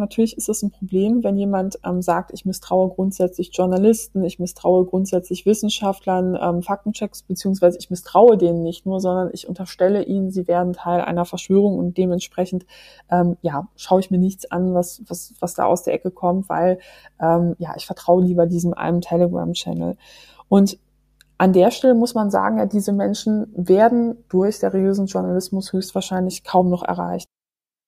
Natürlich 0.00 0.36
ist 0.36 0.48
es 0.48 0.62
ein 0.62 0.70
Problem, 0.70 1.22
wenn 1.22 1.36
jemand 1.36 1.78
ähm, 1.84 2.00
sagt, 2.00 2.32
ich 2.32 2.46
misstraue 2.46 2.88
grundsätzlich 2.88 3.50
Journalisten, 3.52 4.24
ich 4.24 4.38
misstraue 4.38 4.86
grundsätzlich 4.86 5.44
Wissenschaftlern, 5.44 6.38
ähm, 6.40 6.62
Faktenchecks, 6.62 7.22
beziehungsweise 7.22 7.78
ich 7.78 7.90
misstraue 7.90 8.38
denen 8.38 8.62
nicht 8.62 8.86
nur, 8.86 9.00
sondern 9.00 9.30
ich 9.32 9.46
unterstelle 9.46 10.02
ihnen, 10.02 10.30
sie 10.30 10.48
werden 10.48 10.72
Teil 10.72 11.02
einer 11.02 11.26
Verschwörung 11.26 11.78
und 11.78 11.98
dementsprechend 11.98 12.64
ähm, 13.10 13.36
ja, 13.42 13.68
schaue 13.76 14.00
ich 14.00 14.10
mir 14.10 14.18
nichts 14.18 14.50
an, 14.50 14.74
was, 14.74 15.02
was, 15.06 15.34
was 15.38 15.54
da 15.54 15.66
aus 15.66 15.82
der 15.82 15.92
Ecke 15.92 16.10
kommt, 16.10 16.48
weil 16.48 16.78
ähm, 17.20 17.54
ja, 17.58 17.74
ich 17.76 17.84
vertraue 17.84 18.24
lieber 18.24 18.46
diesem 18.46 18.72
einen 18.72 19.02
Telegram-Channel. 19.02 19.96
Und 20.48 20.78
an 21.36 21.52
der 21.52 21.70
Stelle 21.70 21.94
muss 21.94 22.14
man 22.14 22.30
sagen, 22.30 22.58
ja, 22.58 22.66
diese 22.66 22.92
Menschen 22.92 23.52
werden 23.54 24.16
durch 24.28 24.58
seriösen 24.58 25.06
Journalismus 25.06 25.72
höchstwahrscheinlich 25.72 26.42
kaum 26.44 26.70
noch 26.70 26.82
erreicht. 26.82 27.28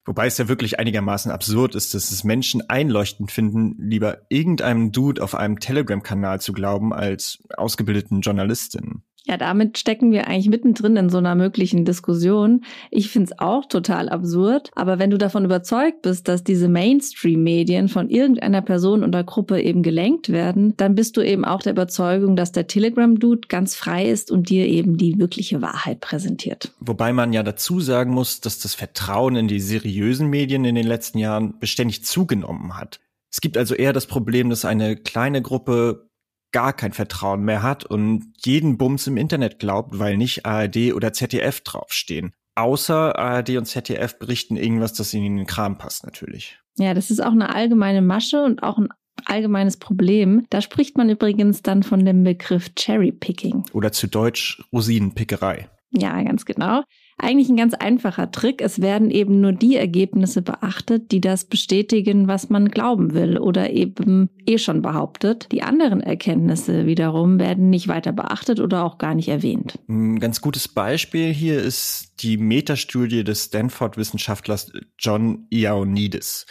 Wobei 0.04 0.26
es 0.26 0.37
ja 0.38 0.49
wirklich 0.49 0.80
einigermaßen 0.80 1.30
absurd 1.30 1.76
ist, 1.76 1.94
dass 1.94 2.11
es 2.11 2.25
Menschen 2.25 2.68
einleuchtend 2.68 3.30
finden, 3.30 3.76
lieber 3.78 4.23
irgendeinem 4.30 4.90
Dude 4.90 5.23
auf 5.23 5.37
einem 5.37 5.61
Telegram-Kanal 5.61 6.40
zu 6.40 6.52
glauben, 6.52 6.92
als 6.92 7.42
ausgebildeten 7.56 8.21
Journalistinnen. 8.21 9.04
Ja, 9.25 9.37
damit 9.37 9.79
stecken 9.79 10.11
wir 10.11 10.26
eigentlich 10.26 10.49
mittendrin 10.49 10.97
in 10.97 11.09
so 11.09 11.19
einer 11.19 11.37
möglichen 11.37 11.85
Diskussion. 11.85 12.64
Ich 12.91 13.11
finde 13.11 13.31
es 13.31 13.38
auch 13.38 13.67
total 13.67 14.09
absurd, 14.09 14.71
aber 14.75 14.99
wenn 14.99 15.11
du 15.11 15.19
davon 15.19 15.45
überzeugt 15.45 16.02
bist, 16.02 16.26
dass 16.26 16.43
diese 16.43 16.69
Mainstream-Medien 16.69 17.88
von 17.88 18.11
irgendeiner 18.11 18.62
Person 18.62 19.05
oder 19.05 19.23
Gruppe 19.23 19.61
eben 19.61 19.83
gelenkt 19.83 20.31
werden, 20.31 20.76
dann 20.76 20.97
bist 20.97 21.17
du 21.17 21.21
eben 21.21 21.45
auch 21.45 21.62
der 21.62 21.73
Überzeugung, 21.73 22.35
dass 22.35 22.50
der 22.50 22.67
Telegram-Dude 22.67 23.49
ganz 23.49 23.76
frei 23.76 24.09
ist 24.09 24.31
und 24.31 24.49
dir 24.49 24.67
eben 24.67 24.97
die 24.97 25.19
wirkliche 25.19 25.62
Wahrheit 25.62 26.00
präsentiert. 26.00 26.73
Wobei 26.81 27.12
man 27.12 27.33
ja 27.33 27.45
dazu 27.45 27.81
sagen 27.81 28.12
muss, 28.12 28.41
dass 28.41 28.59
das 28.59 28.75
Vertrauen 28.75 29.37
in 29.37 29.47
die 29.47 29.61
seriösen 29.61 30.29
Medien 30.29 30.64
in 30.64 30.75
den 30.75 30.87
letzten 30.87 31.19
Jahren 31.19 31.59
beständig 31.61 32.05
zugenommen 32.05 32.76
hat. 32.76 32.99
Es 33.31 33.41
gibt 33.41 33.57
also 33.57 33.75
eher 33.75 33.93
das 33.93 34.07
Problem, 34.07 34.50
dass 34.50 34.64
eine 34.64 34.97
kleine 34.97 35.41
Gruppe 35.41 36.11
gar 36.52 36.73
kein 36.73 36.92
Vertrauen 36.92 37.42
mehr 37.42 37.62
hat 37.62 37.85
und 37.85 38.32
jeden 38.44 38.78
Bums 38.78 39.06
im 39.06 39.16
Internet 39.16 39.59
glaubt, 39.59 39.99
weil 39.99 40.16
nicht 40.16 40.47
ARD 40.47 40.94
oder 40.94 41.12
ZDF 41.12 41.61
draufstehen. 41.62 42.32
Außer 42.54 43.18
ARD 43.18 43.56
und 43.56 43.64
ZDF 43.64 44.18
berichten 44.18 44.56
irgendwas, 44.56 44.92
das 44.92 45.14
ihnen 45.14 45.26
in 45.26 45.37
den 45.38 45.47
Kram 45.47 45.78
passt 45.78 46.04
natürlich. 46.04 46.59
Ja, 46.78 46.94
das 46.94 47.11
ist 47.11 47.21
auch 47.21 47.32
eine 47.32 47.54
allgemeine 47.54 48.02
Masche 48.02 48.42
und 48.42 48.62
auch 48.62 48.78
ein 48.78 48.88
allgemeines 49.25 49.78
Problem. 49.78 50.47
Da 50.50 50.61
spricht 50.61 50.97
man 50.97 51.09
übrigens 51.09 51.62
dann 51.62 51.82
von 51.82 52.04
dem 52.04 52.25
Begriff 52.25 52.75
Cherry 52.75 53.12
Picking. 53.12 53.64
Oder 53.73 53.92
zu 53.92 54.06
Deutsch 54.06 54.62
Rosinenpickerei. 54.73 55.68
Ja, 55.90 56.23
ganz 56.23 56.44
genau. 56.44 56.82
Eigentlich 57.23 57.49
ein 57.49 57.57
ganz 57.57 57.73
einfacher 57.75 58.33
Trick. 58.33 58.61
Es 58.61 58.83
werden 58.83 59.12
eben 59.12 59.41
nur 59.41 59.52
die 59.52 59.76
Ergebnisse 59.76 60.43
beachtet, 60.43 61.12
die 61.12 61.21
das 61.21 61.45
bestätigen, 61.45 62.26
was 62.26 62.50
man 62.50 62.69
glauben 62.69 63.14
will 63.14 63.38
oder 63.38 63.71
eben 63.71 64.29
eh 64.45 64.59
schon 64.59 64.83
behauptet. 64.83 65.47
Die 65.52 65.62
anderen 65.62 66.00
Erkenntnisse 66.00 66.85
wiederum 66.85 67.38
werden 67.38 67.71
nicht 67.71 67.87
weiter 67.87 68.11
beachtet 68.11 68.59
oder 68.59 68.85
auch 68.85 68.99
gar 68.99 69.14
nicht 69.14 69.29
erwähnt. 69.29 69.79
Ein 69.88 70.19
ganz 70.19 70.41
gutes 70.41 70.67
Beispiel 70.67 71.33
hier 71.33 71.62
ist 71.62 72.14
die 72.25 72.38
Metastudie 72.38 73.23
des 73.23 73.45
Stanford-Wissenschaftlers 73.45 74.73
John 74.99 75.47
Ioannidis. 75.49 76.47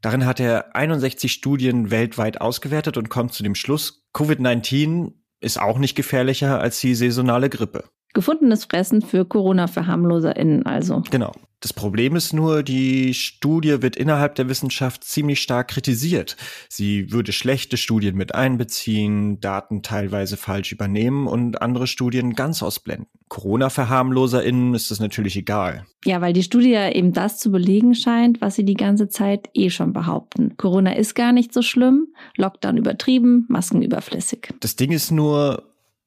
Darin 0.00 0.24
hat 0.24 0.40
er 0.40 0.74
61 0.74 1.32
Studien 1.32 1.90
weltweit 1.90 2.40
ausgewertet 2.40 2.96
und 2.96 3.10
kommt 3.10 3.34
zu 3.34 3.42
dem 3.42 3.54
Schluss, 3.54 4.06
Covid-19 4.14 5.12
ist 5.40 5.60
auch 5.60 5.76
nicht 5.76 5.94
gefährlicher 5.94 6.60
als 6.60 6.80
die 6.80 6.94
saisonale 6.94 7.50
Grippe. 7.50 7.84
Gefundenes 8.14 8.64
Fressen 8.64 9.02
für 9.02 9.24
Corona-VerharmloserInnen 9.24 10.64
also. 10.64 11.02
Genau. 11.10 11.32
Das 11.64 11.72
Problem 11.72 12.14
ist 12.14 12.34
nur, 12.34 12.62
die 12.62 13.14
Studie 13.14 13.80
wird 13.80 13.96
innerhalb 13.96 14.34
der 14.34 14.50
Wissenschaft 14.50 15.02
ziemlich 15.02 15.40
stark 15.40 15.68
kritisiert. 15.68 16.36
Sie 16.68 17.10
würde 17.10 17.32
schlechte 17.32 17.78
Studien 17.78 18.16
mit 18.16 18.34
einbeziehen, 18.34 19.40
Daten 19.40 19.82
teilweise 19.82 20.36
falsch 20.36 20.72
übernehmen 20.72 21.26
und 21.26 21.62
andere 21.62 21.86
Studien 21.86 22.34
ganz 22.34 22.62
ausblenden. 22.62 23.06
Corona-VerharmloserInnen 23.28 24.74
ist 24.74 24.90
das 24.90 25.00
natürlich 25.00 25.36
egal. 25.36 25.86
Ja, 26.04 26.20
weil 26.20 26.34
die 26.34 26.42
Studie 26.42 26.70
ja 26.70 26.90
eben 26.90 27.14
das 27.14 27.38
zu 27.38 27.50
belegen 27.50 27.94
scheint, 27.94 28.42
was 28.42 28.56
sie 28.56 28.64
die 28.66 28.74
ganze 28.74 29.08
Zeit 29.08 29.48
eh 29.54 29.70
schon 29.70 29.94
behaupten. 29.94 30.58
Corona 30.58 30.92
ist 30.92 31.14
gar 31.14 31.32
nicht 31.32 31.54
so 31.54 31.62
schlimm, 31.62 32.08
Lockdown 32.36 32.76
übertrieben, 32.76 33.46
Masken 33.48 33.80
überflüssig. 33.80 34.52
Das 34.60 34.76
Ding 34.76 34.92
ist 34.92 35.10
nur, 35.10 35.62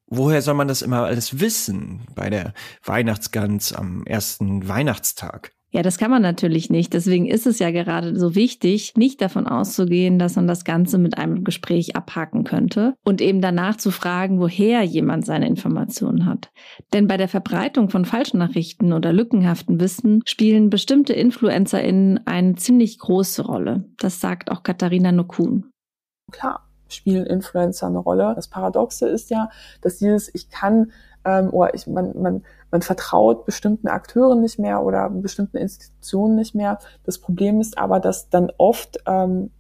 woher 0.07 0.41
soll 0.41 0.55
man 0.55 0.67
das 0.67 0.81
immer 0.81 1.03
alles 1.03 1.39
wissen 1.39 2.01
bei 2.15 2.29
der 2.29 2.53
Weihnachtsgans 2.83 3.73
am 3.73 4.05
ersten 4.05 4.67
Weihnachtstag? 4.67 5.51
Ja, 5.69 5.81
das 5.81 5.97
kann 5.97 6.09
man 6.09 6.21
natürlich 6.21 6.69
nicht. 6.69 6.93
Deswegen 6.93 7.25
ist 7.25 7.45
es 7.45 7.59
ja 7.59 7.71
gerade 7.71 8.17
so 8.17 8.35
wichtig, 8.35 8.93
nicht 8.95 9.21
davon 9.21 9.47
auszugehen, 9.47 10.17
dass 10.17 10.37
man 10.37 10.47
das 10.47 10.63
Ganze 10.63 10.97
mit 10.97 11.17
einem 11.17 11.43
Gespräch 11.43 11.95
abhaken 11.95 12.45
könnte 12.45 12.95
und 13.03 13.21
eben 13.21 13.41
danach 13.41 13.75
zu 13.75 13.91
fragen, 13.91 14.39
woher 14.39 14.83
jemand 14.83 15.25
seine 15.25 15.45
Informationen 15.45 16.25
hat. 16.25 16.51
Denn 16.93 17.07
bei 17.07 17.17
der 17.17 17.27
Verbreitung 17.27 17.89
von 17.89 18.05
Falschnachrichten 18.05 18.93
oder 18.93 19.11
lückenhaften 19.11 19.81
Wissen 19.81 20.21
spielen 20.25 20.69
bestimmte 20.69 21.11
InfluencerInnen 21.13 22.25
eine 22.25 22.55
ziemlich 22.55 22.97
große 22.97 23.45
Rolle. 23.45 23.89
Das 23.97 24.21
sagt 24.21 24.49
auch 24.51 24.63
Katharina 24.63 25.11
Nokun. 25.11 25.69
Klar, 26.31 26.66
spielen 26.89 27.25
Influencer 27.25 27.87
eine 27.87 27.99
Rolle. 27.99 28.33
Das 28.35 28.47
Paradoxe 28.47 29.07
ist 29.07 29.29
ja, 29.29 29.49
dass 29.81 29.97
dieses 29.97 30.33
Ich 30.33 30.49
kann 30.49 30.91
ähm, 31.25 31.49
oder 31.51 31.73
ich, 31.73 31.87
man, 31.87 32.19
man, 32.19 32.43
man 32.71 32.81
vertraut 32.81 33.45
bestimmten 33.45 33.87
Akteuren 33.87 34.41
nicht 34.41 34.59
mehr 34.59 34.83
oder 34.83 35.09
bestimmten 35.09 35.57
Institutionen 35.57 36.35
nicht 36.35 36.55
mehr. 36.55 36.79
Das 37.03 37.19
Problem 37.19 37.59
ist 37.61 37.77
aber, 37.77 37.99
dass 37.99 38.29
dann 38.29 38.51
oft 38.57 38.99
ähm, 39.05 39.51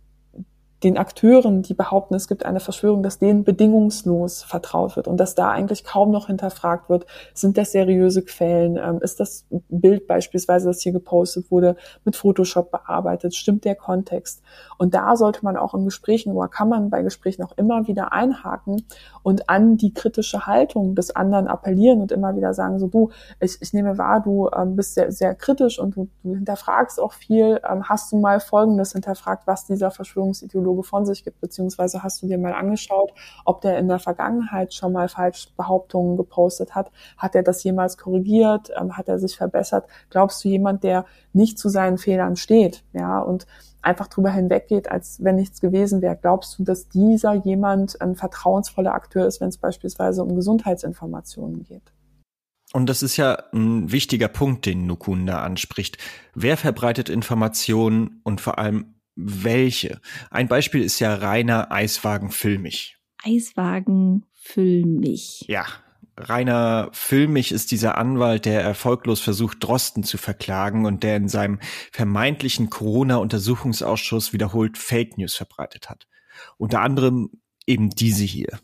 den 0.83 0.97
Akteuren, 0.97 1.63
die 1.63 1.73
behaupten, 1.73 2.13
es 2.13 2.27
gibt 2.27 2.45
eine 2.45 2.59
Verschwörung, 2.59 3.01
dass 3.01 3.17
denen 3.17 3.43
bedingungslos 3.43 4.43
vertraut 4.43 4.95
wird 4.95 5.07
und 5.07 5.17
dass 5.17 5.33
da 5.33 5.49
eigentlich 5.49 5.83
kaum 5.83 6.11
noch 6.11 6.27
hinterfragt 6.27 6.87
wird, 6.87 7.07
sind 7.33 7.57
das 7.57 7.71
seriöse 7.71 8.21
Quellen, 8.23 8.77
ähm, 8.77 8.99
ist 9.01 9.19
das 9.19 9.47
Bild 9.69 10.05
beispielsweise, 10.05 10.67
das 10.67 10.81
hier 10.81 10.91
gepostet 10.91 11.49
wurde, 11.49 11.77
mit 12.05 12.15
Photoshop 12.15 12.69
bearbeitet, 12.69 13.33
stimmt 13.33 13.65
der 13.65 13.73
Kontext? 13.73 14.43
Und 14.77 14.93
da 14.93 15.15
sollte 15.15 15.43
man 15.43 15.57
auch 15.57 15.73
in 15.73 15.83
Gesprächen, 15.83 16.33
oder 16.33 16.47
kann 16.47 16.69
man 16.69 16.91
bei 16.91 17.01
Gesprächen 17.01 17.43
auch 17.43 17.57
immer 17.57 17.87
wieder 17.87 18.13
einhaken 18.13 18.85
und 19.23 19.49
an 19.49 19.77
die 19.77 19.95
kritische 19.95 20.45
Haltung 20.45 20.93
des 20.93 21.15
anderen 21.15 21.47
appellieren 21.47 22.01
und 22.01 22.11
immer 22.11 22.35
wieder 22.35 22.53
sagen, 22.53 22.77
so 22.77 22.85
du, 22.85 23.09
ich, 23.39 23.57
ich 23.61 23.73
nehme 23.73 23.97
wahr, 23.97 24.21
du 24.21 24.47
ähm, 24.55 24.75
bist 24.75 24.93
sehr, 24.93 25.11
sehr 25.11 25.33
kritisch 25.33 25.79
und 25.79 25.95
du, 25.95 26.07
du 26.21 26.35
hinterfragst 26.35 26.99
auch 26.99 27.13
viel, 27.13 27.59
ähm, 27.67 27.89
hast 27.89 28.11
du 28.11 28.19
mal 28.19 28.39
Folgendes 28.39 28.91
hinterfragt, 28.91 29.47
was 29.47 29.65
dieser 29.65 29.89
Verschwörungsideologie 29.89 30.66
Psychologe 30.67 30.83
von 30.83 31.05
sich 31.05 31.23
gibt, 31.23 31.39
beziehungsweise 31.39 32.03
hast 32.03 32.21
du 32.21 32.27
dir 32.27 32.37
mal 32.37 32.53
angeschaut, 32.53 33.13
ob 33.45 33.61
der 33.61 33.77
in 33.77 33.87
der 33.87 33.99
Vergangenheit 33.99 34.73
schon 34.73 34.91
mal 34.91 35.07
falsch 35.07 35.47
Behauptungen 35.55 36.17
gepostet 36.17 36.75
hat? 36.75 36.91
Hat 37.17 37.35
er 37.35 37.43
das 37.43 37.63
jemals 37.63 37.97
korrigiert? 37.97 38.69
Ähm, 38.79 38.97
hat 38.97 39.07
er 39.07 39.19
sich 39.19 39.37
verbessert? 39.37 39.85
Glaubst 40.09 40.43
du 40.43 40.49
jemand, 40.49 40.83
der 40.83 41.05
nicht 41.33 41.57
zu 41.57 41.69
seinen 41.69 41.97
Fehlern 41.97 42.35
steht, 42.35 42.83
ja, 42.93 43.19
und 43.19 43.47
einfach 43.81 44.07
drüber 44.07 44.31
hinweggeht, 44.31 44.91
als 44.91 45.23
wenn 45.23 45.35
nichts 45.35 45.61
gewesen 45.61 46.01
wäre? 46.01 46.17
Glaubst 46.17 46.59
du, 46.59 46.63
dass 46.63 46.89
dieser 46.89 47.33
jemand 47.33 48.01
ein 48.01 48.15
vertrauensvoller 48.15 48.93
Akteur 48.93 49.25
ist, 49.25 49.39
wenn 49.39 49.49
es 49.49 49.57
beispielsweise 49.57 50.23
um 50.23 50.35
Gesundheitsinformationen 50.35 51.63
geht? 51.63 51.93
Und 52.73 52.89
das 52.89 53.01
ist 53.01 53.15
ja 53.15 53.43
ein 53.53 53.93
wichtiger 53.93 54.27
Punkt, 54.27 54.65
den 54.65 54.87
Nukunda 54.87 55.41
anspricht. 55.41 55.97
Wer 56.35 56.57
verbreitet 56.57 57.07
Informationen 57.07 58.19
und 58.25 58.41
vor 58.41 58.59
allem 58.59 58.96
welche. 59.17 59.99
Ein 60.31 60.47
Beispiel 60.47 60.81
ist 60.83 60.99
ja 60.99 61.15
Rainer 61.15 61.71
Eiswagen 61.71 62.31
Füllmich. 62.31 62.97
Eiswagen 63.23 64.25
Füllmich. 64.33 65.43
Ja, 65.47 65.65
Rainer 66.17 66.89
Füllmich 66.93 67.51
ist 67.51 67.71
dieser 67.71 67.97
Anwalt, 67.97 68.45
der 68.45 68.61
erfolglos 68.61 69.19
versucht, 69.19 69.57
Drosten 69.63 70.03
zu 70.03 70.17
verklagen 70.17 70.85
und 70.85 71.03
der 71.03 71.17
in 71.17 71.29
seinem 71.29 71.59
vermeintlichen 71.91 72.69
Corona-Untersuchungsausschuss 72.69 74.33
wiederholt 74.33 74.77
Fake 74.77 75.17
News 75.17 75.35
verbreitet 75.35 75.89
hat. 75.89 76.07
Unter 76.57 76.81
anderem 76.81 77.29
eben 77.67 77.89
diese 77.89 78.23
hier. 78.23 78.59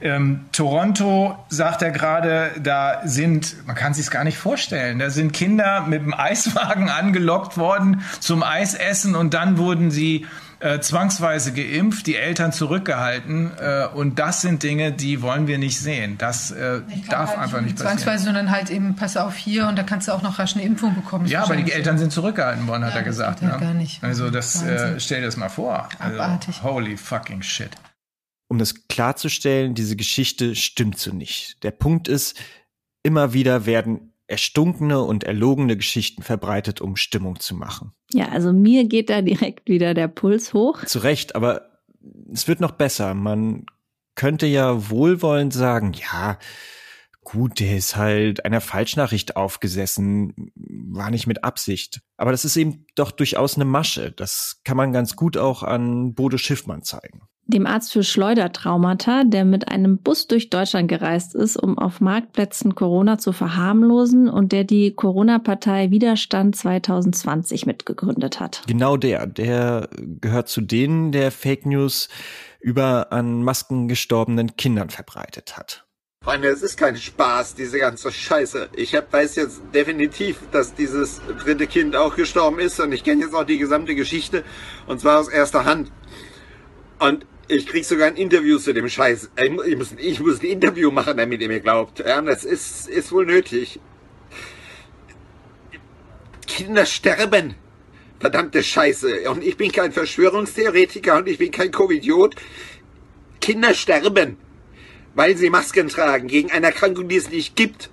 Ähm, 0.00 0.46
Toronto 0.52 1.36
sagt 1.48 1.82
er 1.82 1.90
gerade, 1.90 2.52
da 2.62 3.00
sind, 3.04 3.66
man 3.66 3.74
kann 3.74 3.94
sich 3.94 4.10
gar 4.10 4.24
nicht 4.24 4.38
vorstellen, 4.38 4.98
da 4.98 5.10
sind 5.10 5.32
Kinder 5.32 5.86
mit 5.88 6.02
dem 6.02 6.14
Eiswagen 6.14 6.88
angelockt 6.90 7.56
worden 7.56 8.02
zum 8.20 8.42
Eisessen 8.42 9.14
und 9.16 9.34
dann 9.34 9.58
wurden 9.58 9.90
sie 9.90 10.26
äh, 10.60 10.80
zwangsweise 10.80 11.52
geimpft, 11.52 12.06
die 12.06 12.16
Eltern 12.16 12.52
zurückgehalten 12.52 13.50
äh, 13.58 13.86
und 13.94 14.18
das 14.18 14.40
sind 14.42 14.62
Dinge, 14.62 14.92
die 14.92 15.22
wollen 15.22 15.46
wir 15.46 15.58
nicht 15.58 15.80
sehen. 15.80 16.18
Das 16.18 16.50
äh, 16.50 16.80
darf 17.08 17.30
halt 17.30 17.38
einfach 17.38 17.60
nicht 17.60 17.76
passieren. 17.76 17.98
Zwangsweise, 17.98 18.24
sondern 18.24 18.50
halt 18.50 18.70
eben, 18.70 18.96
pass 18.96 19.16
auf 19.16 19.34
hier 19.34 19.66
und 19.68 19.76
da 19.76 19.82
kannst 19.82 20.08
du 20.08 20.12
auch 20.12 20.22
noch 20.22 20.38
rasch 20.38 20.54
eine 20.54 20.64
Impfung 20.64 20.94
bekommen. 20.94 21.26
Ja, 21.26 21.42
aber 21.42 21.56
die 21.56 21.72
Eltern 21.72 21.98
sind 21.98 22.12
zurückgehalten 22.12 22.66
worden, 22.66 22.84
hat 22.84 22.92
ja, 22.92 22.98
er 22.98 23.04
gesagt. 23.04 23.42
Das 23.42 23.52
ne? 23.52 23.58
gar 23.58 23.74
nicht. 23.74 24.02
Also 24.04 24.30
das, 24.30 24.62
äh, 24.62 25.00
stell 25.00 25.20
dir 25.20 25.26
das 25.26 25.36
mal 25.36 25.48
vor. 25.48 25.88
Also, 25.98 26.20
Abartig. 26.20 26.62
holy 26.62 26.96
fucking 26.96 27.42
shit 27.42 27.70
um 28.48 28.58
das 28.58 28.86
klarzustellen, 28.88 29.74
diese 29.74 29.96
Geschichte 29.96 30.54
stimmt 30.54 30.98
so 30.98 31.12
nicht. 31.12 31.62
Der 31.62 31.70
Punkt 31.70 32.08
ist, 32.08 32.38
immer 33.02 33.32
wieder 33.32 33.66
werden 33.66 34.12
erstunkene 34.26 35.02
und 35.02 35.24
erlogene 35.24 35.76
Geschichten 35.76 36.22
verbreitet, 36.22 36.80
um 36.80 36.96
Stimmung 36.96 37.40
zu 37.40 37.54
machen. 37.54 37.92
Ja, 38.12 38.28
also 38.28 38.52
mir 38.52 38.86
geht 38.86 39.10
da 39.10 39.22
direkt 39.22 39.68
wieder 39.68 39.92
der 39.92 40.08
Puls 40.08 40.54
hoch. 40.54 40.84
Zu 40.84 41.00
Recht, 41.00 41.36
aber 41.36 41.68
es 42.32 42.48
wird 42.48 42.60
noch 42.60 42.72
besser. 42.72 43.14
Man 43.14 43.66
könnte 44.14 44.46
ja 44.46 44.88
wohlwollend 44.90 45.52
sagen, 45.52 45.92
ja, 45.92 46.38
gut, 47.22 47.60
der 47.60 47.76
ist 47.76 47.96
halt 47.96 48.44
einer 48.44 48.60
Falschnachricht 48.60 49.36
aufgesessen, 49.36 50.52
war 50.54 51.10
nicht 51.10 51.26
mit 51.26 51.44
Absicht. 51.44 52.00
Aber 52.16 52.30
das 52.30 52.44
ist 52.44 52.56
eben 52.56 52.86
doch 52.94 53.10
durchaus 53.10 53.56
eine 53.56 53.64
Masche. 53.64 54.12
Das 54.12 54.60
kann 54.64 54.76
man 54.76 54.92
ganz 54.92 55.16
gut 55.16 55.36
auch 55.36 55.62
an 55.62 56.14
Bodo 56.14 56.38
Schiffmann 56.38 56.82
zeigen 56.82 57.22
dem 57.46 57.66
Arzt 57.66 57.92
für 57.92 58.02
Schleudertraumata, 58.02 59.24
der 59.24 59.44
mit 59.44 59.68
einem 59.68 59.98
Bus 59.98 60.26
durch 60.26 60.50
Deutschland 60.50 60.88
gereist 60.88 61.34
ist, 61.34 61.56
um 61.56 61.78
auf 61.78 62.00
Marktplätzen 62.00 62.74
Corona 62.74 63.18
zu 63.18 63.32
verharmlosen 63.32 64.28
und 64.28 64.52
der 64.52 64.64
die 64.64 64.94
Corona-Partei 64.94 65.90
Widerstand 65.90 66.56
2020 66.56 67.66
mitgegründet 67.66 68.40
hat. 68.40 68.62
Genau 68.66 68.96
der, 68.96 69.26
der 69.26 69.88
gehört 70.20 70.48
zu 70.48 70.62
denen, 70.62 71.12
der 71.12 71.30
Fake 71.30 71.66
News 71.66 72.08
über 72.60 73.12
an 73.12 73.42
Masken 73.42 73.88
gestorbenen 73.88 74.56
Kindern 74.56 74.88
verbreitet 74.88 75.58
hat. 75.58 75.84
Freunde, 76.24 76.48
es 76.48 76.62
ist 76.62 76.78
kein 76.78 76.96
Spaß, 76.96 77.54
diese 77.54 77.78
ganze 77.78 78.10
Scheiße. 78.10 78.70
Ich 78.74 78.94
hab, 78.94 79.12
weiß 79.12 79.36
jetzt 79.36 79.60
definitiv, 79.74 80.38
dass 80.50 80.74
dieses 80.74 81.20
dritte 81.44 81.66
Kind 81.66 81.94
auch 81.94 82.16
gestorben 82.16 82.60
ist 82.60 82.80
und 82.80 82.92
ich 82.92 83.04
kenne 83.04 83.24
jetzt 83.24 83.34
auch 83.34 83.44
die 83.44 83.58
gesamte 83.58 83.94
Geschichte 83.94 84.42
und 84.86 84.98
zwar 84.98 85.20
aus 85.20 85.28
erster 85.28 85.66
Hand. 85.66 85.92
Und 86.98 87.26
ich 87.48 87.66
krieg 87.66 87.84
sogar 87.84 88.08
ein 88.08 88.16
Interview 88.16 88.58
zu 88.58 88.72
dem 88.72 88.88
Scheiß. 88.88 89.30
Ich 89.36 89.50
muss, 89.50 89.94
ich 89.96 90.20
muss 90.20 90.40
ein 90.40 90.46
Interview 90.46 90.90
machen, 90.90 91.16
damit 91.16 91.40
ihr 91.40 91.48
mir 91.48 91.60
glaubt. 91.60 92.00
Ja, 92.00 92.20
das 92.22 92.44
ist, 92.44 92.88
ist 92.88 93.12
wohl 93.12 93.26
nötig. 93.26 93.80
Kinder 96.46 96.86
sterben. 96.86 97.54
Verdammte 98.20 98.62
Scheiße. 98.62 99.30
Und 99.30 99.44
ich 99.44 99.56
bin 99.56 99.72
kein 99.72 99.92
Verschwörungstheoretiker 99.92 101.16
und 101.18 101.28
ich 101.28 101.38
bin 101.38 101.50
kein 101.50 101.70
Covidiot. 101.70 102.36
Kinder 103.40 103.74
sterben 103.74 104.38
weil 105.14 105.36
sie 105.36 105.50
Masken 105.50 105.88
tragen 105.88 106.28
gegen 106.28 106.50
eine 106.50 106.66
Erkrankung, 106.66 107.08
die 107.08 107.16
es 107.16 107.30
nicht 107.30 107.56
gibt. 107.56 107.90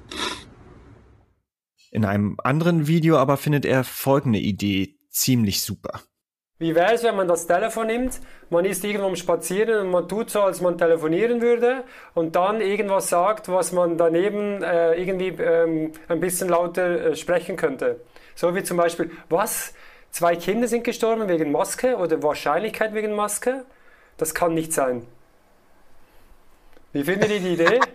In 1.92 2.06
einem 2.06 2.38
anderen 2.44 2.88
Video 2.88 3.18
aber 3.18 3.38
findet 3.38 3.66
er 3.66 3.84
folgende 3.84 4.40
Idee 4.40 4.98
ziemlich 5.10 5.62
super. 5.62 6.02
Wie 6.62 6.76
wäre 6.76 6.94
es, 6.94 7.02
wenn 7.02 7.16
man 7.16 7.28
das 7.28 7.48
Telefon 7.48 7.88
nimmt, 7.88 8.22
man 8.52 8.66
ist 8.66 8.84
irgendwo 8.84 9.08
am 9.08 9.16
Spazieren 9.16 9.80
und 9.80 9.90
man 9.90 10.08
tut 10.08 10.30
so, 10.30 10.44
als 10.44 10.62
man 10.62 10.78
telefonieren 10.78 11.42
würde 11.42 11.84
und 12.14 12.36
dann 12.36 12.62
irgendwas 12.62 13.10
sagt, 13.10 13.50
was 13.50 13.72
man 13.72 13.98
daneben 13.98 14.62
äh, 14.62 14.94
irgendwie 14.94 15.30
ähm, 15.42 15.92
ein 16.08 16.20
bisschen 16.20 16.50
lauter 16.50 17.04
äh, 17.04 17.16
sprechen 17.16 17.56
könnte. 17.56 18.00
So 18.36 18.54
wie 18.54 18.62
zum 18.62 18.78
Beispiel, 18.78 19.10
was? 19.28 19.74
Zwei 20.12 20.36
Kinder 20.36 20.68
sind 20.68 20.84
gestorben 20.84 21.28
wegen 21.28 21.52
Maske 21.52 21.96
oder 21.96 22.22
Wahrscheinlichkeit 22.22 22.94
wegen 22.94 23.16
Maske? 23.16 23.66
Das 24.18 24.36
kann 24.36 24.54
nicht 24.54 24.72
sein. 24.72 25.08
Wie 26.94 27.04
findet 27.04 27.32
ihr 27.32 27.40
die 27.40 27.54
Idee? 27.54 27.80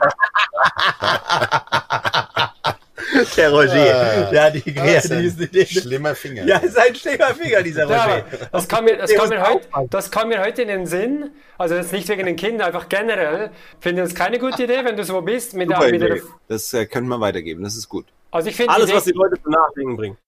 Der 3.36 3.50
Roger, 3.50 4.32
ja, 4.32 4.50
die 4.50 4.60
kreativste 4.60 5.44
Idee. 5.44 5.66
Schlimmer 5.66 6.14
Finger. 6.14 6.44
Ja, 6.44 6.58
ist 6.58 6.76
ein 6.76 6.94
schlimmer 6.94 7.34
Finger, 7.34 7.62
dieser 7.62 7.84
Roger. 7.84 8.18
Ja, 8.18 8.24
das, 8.52 8.68
kam 8.68 8.84
mir, 8.84 8.96
das, 8.96 9.14
kam 9.14 9.28
mir 9.28 9.42
heute, 9.42 9.68
das 9.90 10.10
kam 10.10 10.28
mir 10.28 10.40
heute 10.40 10.62
in 10.62 10.68
den 10.68 10.86
Sinn. 10.86 11.30
Also 11.58 11.74
jetzt 11.74 11.92
nicht 11.92 12.08
wegen 12.08 12.26
den 12.26 12.36
Kindern, 12.36 12.66
einfach 12.68 12.88
generell. 12.88 13.50
Finde 13.80 14.02
das 14.02 14.14
keine 14.14 14.38
gute 14.38 14.64
Idee, 14.64 14.84
wenn 14.84 14.96
du 14.96 15.04
so 15.04 15.20
bist. 15.22 15.54
Mit 15.54 15.68
Super 15.68 15.90
der, 15.90 15.92
mit 15.92 16.02
der, 16.02 16.22
das 16.48 16.72
äh, 16.74 16.86
können 16.86 17.08
wir 17.08 17.20
weitergeben, 17.20 17.62
das 17.62 17.76
ist 17.76 17.88
gut. 17.88 18.06
also 18.30 18.48
ich 18.48 18.56
finde 18.56 18.72
Alles, 18.72 18.86
die 18.86 18.92
Idee, 18.92 18.98
was 18.98 19.04
die 19.04 19.12
Leute 19.12 19.42
zum 19.42 19.52
Nachdenken 19.52 19.96
bringt. 19.96 20.18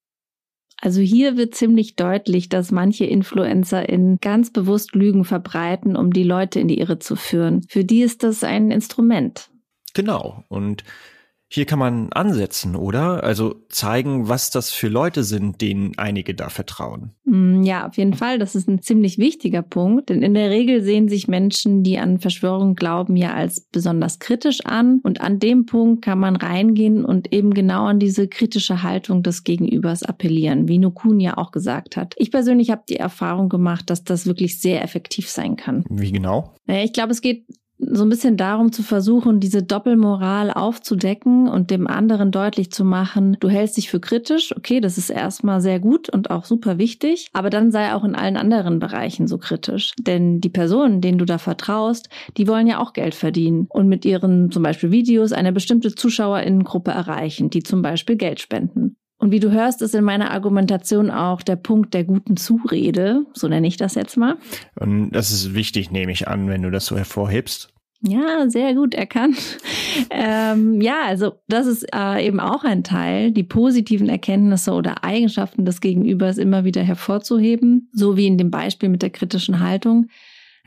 Also 0.81 1.01
hier 1.01 1.37
wird 1.37 1.57
ziemlich 1.57 1.97
deutlich, 1.97 2.49
dass 2.49 2.71
manche 2.71 3.05
InfluencerInnen 3.05 4.19
ganz 4.21 4.53
bewusst 4.53 4.95
Lügen 4.95 5.25
verbreiten, 5.25 5.97
um 5.97 6.13
die 6.13 6.23
Leute 6.23 6.61
in 6.61 6.69
die 6.69 6.79
Irre 6.79 7.01
zu 7.01 7.17
führen. 7.17 7.63
Für 7.69 7.85
die 7.85 8.03
ist 8.03 8.23
das 8.23 8.45
ein 8.45 8.71
Instrument. 8.71 9.51
Genau. 9.95 10.45
Und 10.47 10.85
hier 11.51 11.65
kann 11.65 11.79
man 11.79 12.13
ansetzen, 12.13 12.77
oder? 12.77 13.25
Also 13.25 13.65
zeigen, 13.71 14.29
was 14.29 14.51
das 14.51 14.71
für 14.71 14.89
Leute 14.89 15.25
sind, 15.25 15.63
denen 15.63 15.93
einige 15.97 16.35
da 16.35 16.51
vertrauen. 16.51 17.13
Mm, 17.25 17.63
Ja, 17.63 17.87
auf 17.87 17.97
jeden 17.97 18.13
Fall. 18.13 18.39
Das 18.39 18.55
ist 18.55 18.69
ein 18.69 18.83
ziemlich 18.83 19.17
wichtiger 19.17 19.63
Punkt. 19.63 20.11
Denn 20.11 20.23
in 20.23 20.35
der 20.35 20.51
Regel 20.51 20.83
sehen 20.83 21.09
sich 21.09 21.27
Menschen, 21.27 21.83
die 21.83 21.99
an 21.99 22.19
Verschwörungen 22.19 22.75
glauben, 22.75 23.17
ja 23.17 23.33
als 23.33 23.63
besonders 23.73 24.19
kritisch 24.19 24.65
an. 24.67 25.01
Und 25.03 25.23
an 25.23 25.39
dem 25.39 25.65
Punkt 25.65 26.05
kann 26.05 26.19
man 26.19 26.37
reingehen 26.37 27.05
und 27.05 27.33
eben 27.33 27.55
genau 27.55 27.87
an 27.87 27.99
diese 27.99 28.29
kritische 28.29 28.83
Haltung 28.83 29.23
des 29.23 29.43
Gegenübers 29.43 30.03
appellieren, 30.03 30.69
wie 30.69 30.79
Nukun 30.79 31.19
ja 31.19 31.39
auch 31.39 31.51
gesagt 31.51 31.97
hat. 31.97 32.15
Ich 32.19 32.31
persönlich 32.31 32.71
habe 32.71 32.83
die 32.87 32.97
Erfahrung 32.97 33.49
gemacht, 33.49 33.89
dass 33.89 34.05
das 34.05 34.27
wirklich 34.27 34.61
sehr 34.61 34.85
effektiv 34.85 35.31
sein 35.31 35.57
kann. 35.57 35.85
Wie 35.89 36.13
genau? 36.13 36.53
Naja, 36.67 36.85
ich 36.85 36.93
glaube, 36.93 37.13
es 37.13 37.23
geht 37.23 37.47
so 37.79 38.05
ein 38.05 38.09
bisschen 38.09 38.37
darum 38.37 38.73
zu 38.73 38.83
versuchen, 38.83 39.41
diese 39.41 39.63
Doppelmoral 39.63 40.51
aufzudecken 40.51 41.49
und 41.49 41.71
dem 41.71 41.87
anderen 41.87 42.31
deutlich 42.31 42.73
zu 42.73 42.85
machen, 42.85 43.37
du 43.41 43.49
hältst 43.49 43.77
dich 43.77 43.89
für 43.91 44.01
kritisch, 44.01 44.57
okay, 44.57 44.81
das 44.81 44.99
ist 44.99 45.11
erstmal 45.11 45.61
sehr 45.61 45.79
gut 45.79 46.09
und 46.09 46.31
auch 46.31 46.45
super 46.45 46.79
wichtig, 46.79 47.29
aber 47.33 47.51
dann 47.51 47.71
sei 47.71 47.95
auch 47.95 48.05
in 48.05 48.15
allen 48.15 48.37
anderen 48.37 48.79
Bereichen 48.79 49.29
so 49.29 49.39
kritisch. 49.39 49.93
Denn 50.01 50.41
die 50.41 50.49
Personen, 50.49 51.01
denen 51.01 51.19
du 51.19 51.25
da 51.25 51.39
vertraust, 51.39 52.09
die 52.37 52.49
wollen 52.49 52.67
ja 52.67 52.81
auch 52.81 52.93
Geld 52.93 53.15
verdienen 53.15 53.67
und 53.69 53.89
mit 53.89 54.05
ihren 54.05 54.51
zum 54.51 54.63
Beispiel 54.63 54.91
Videos 54.91 55.33
eine 55.33 55.53
bestimmte 55.53 55.95
Zuschauerinnengruppe 55.95 56.91
erreichen, 56.91 57.51
die 57.51 57.63
zum 57.63 57.83
Beispiel 57.83 58.17
Geld 58.17 58.41
spenden. 58.41 58.97
Und 59.19 59.33
wie 59.33 59.41
du 59.41 59.51
hörst, 59.51 59.83
ist 59.83 59.95
in 59.95 60.05
meiner 60.05 60.31
Argumentation 60.31 61.11
auch 61.11 61.43
der 61.43 61.57
Punkt 61.57 61.93
der 61.93 62.05
guten 62.05 62.37
Zurede, 62.37 63.27
so 63.35 63.49
nenne 63.49 63.67
ich 63.67 63.77
das 63.77 63.97
jetzt 63.97 64.17
mal. 64.17 64.37
Und 64.79 65.11
das 65.11 65.33
ist 65.33 65.55
wichtig, 65.55 65.91
nehme 65.91 66.13
ich 66.13 66.29
an, 66.29 66.49
wenn 66.49 66.63
du 66.63 66.71
das 66.71 66.87
so 66.87 66.97
hervorhebst. 66.97 67.73
Ja, 68.01 68.49
sehr 68.49 68.75
gut 68.75 68.95
erkannt. 68.95 69.59
ähm, 70.11 70.81
ja, 70.81 71.03
also 71.05 71.33
das 71.49 71.67
ist 71.67 71.85
äh, 71.93 72.25
eben 72.25 72.39
auch 72.39 72.63
ein 72.63 72.85
Teil, 72.85 73.33
die 73.33 73.43
positiven 73.43 74.09
Erkenntnisse 74.09 74.73
oder 74.73 75.03
Eigenschaften 75.03 75.65
des 75.65 75.81
Gegenübers 75.81 76.39
immer 76.39 76.65
wieder 76.65 76.83
hervorzuheben, 76.83 77.91
so 77.93 78.17
wie 78.17 78.29
in 78.29 78.39
dem 78.39 78.53
Beispiel 78.53 78.89
mit 78.89 79.03
der 79.03 79.11
kritischen 79.11 79.59
Haltung. 79.59 80.07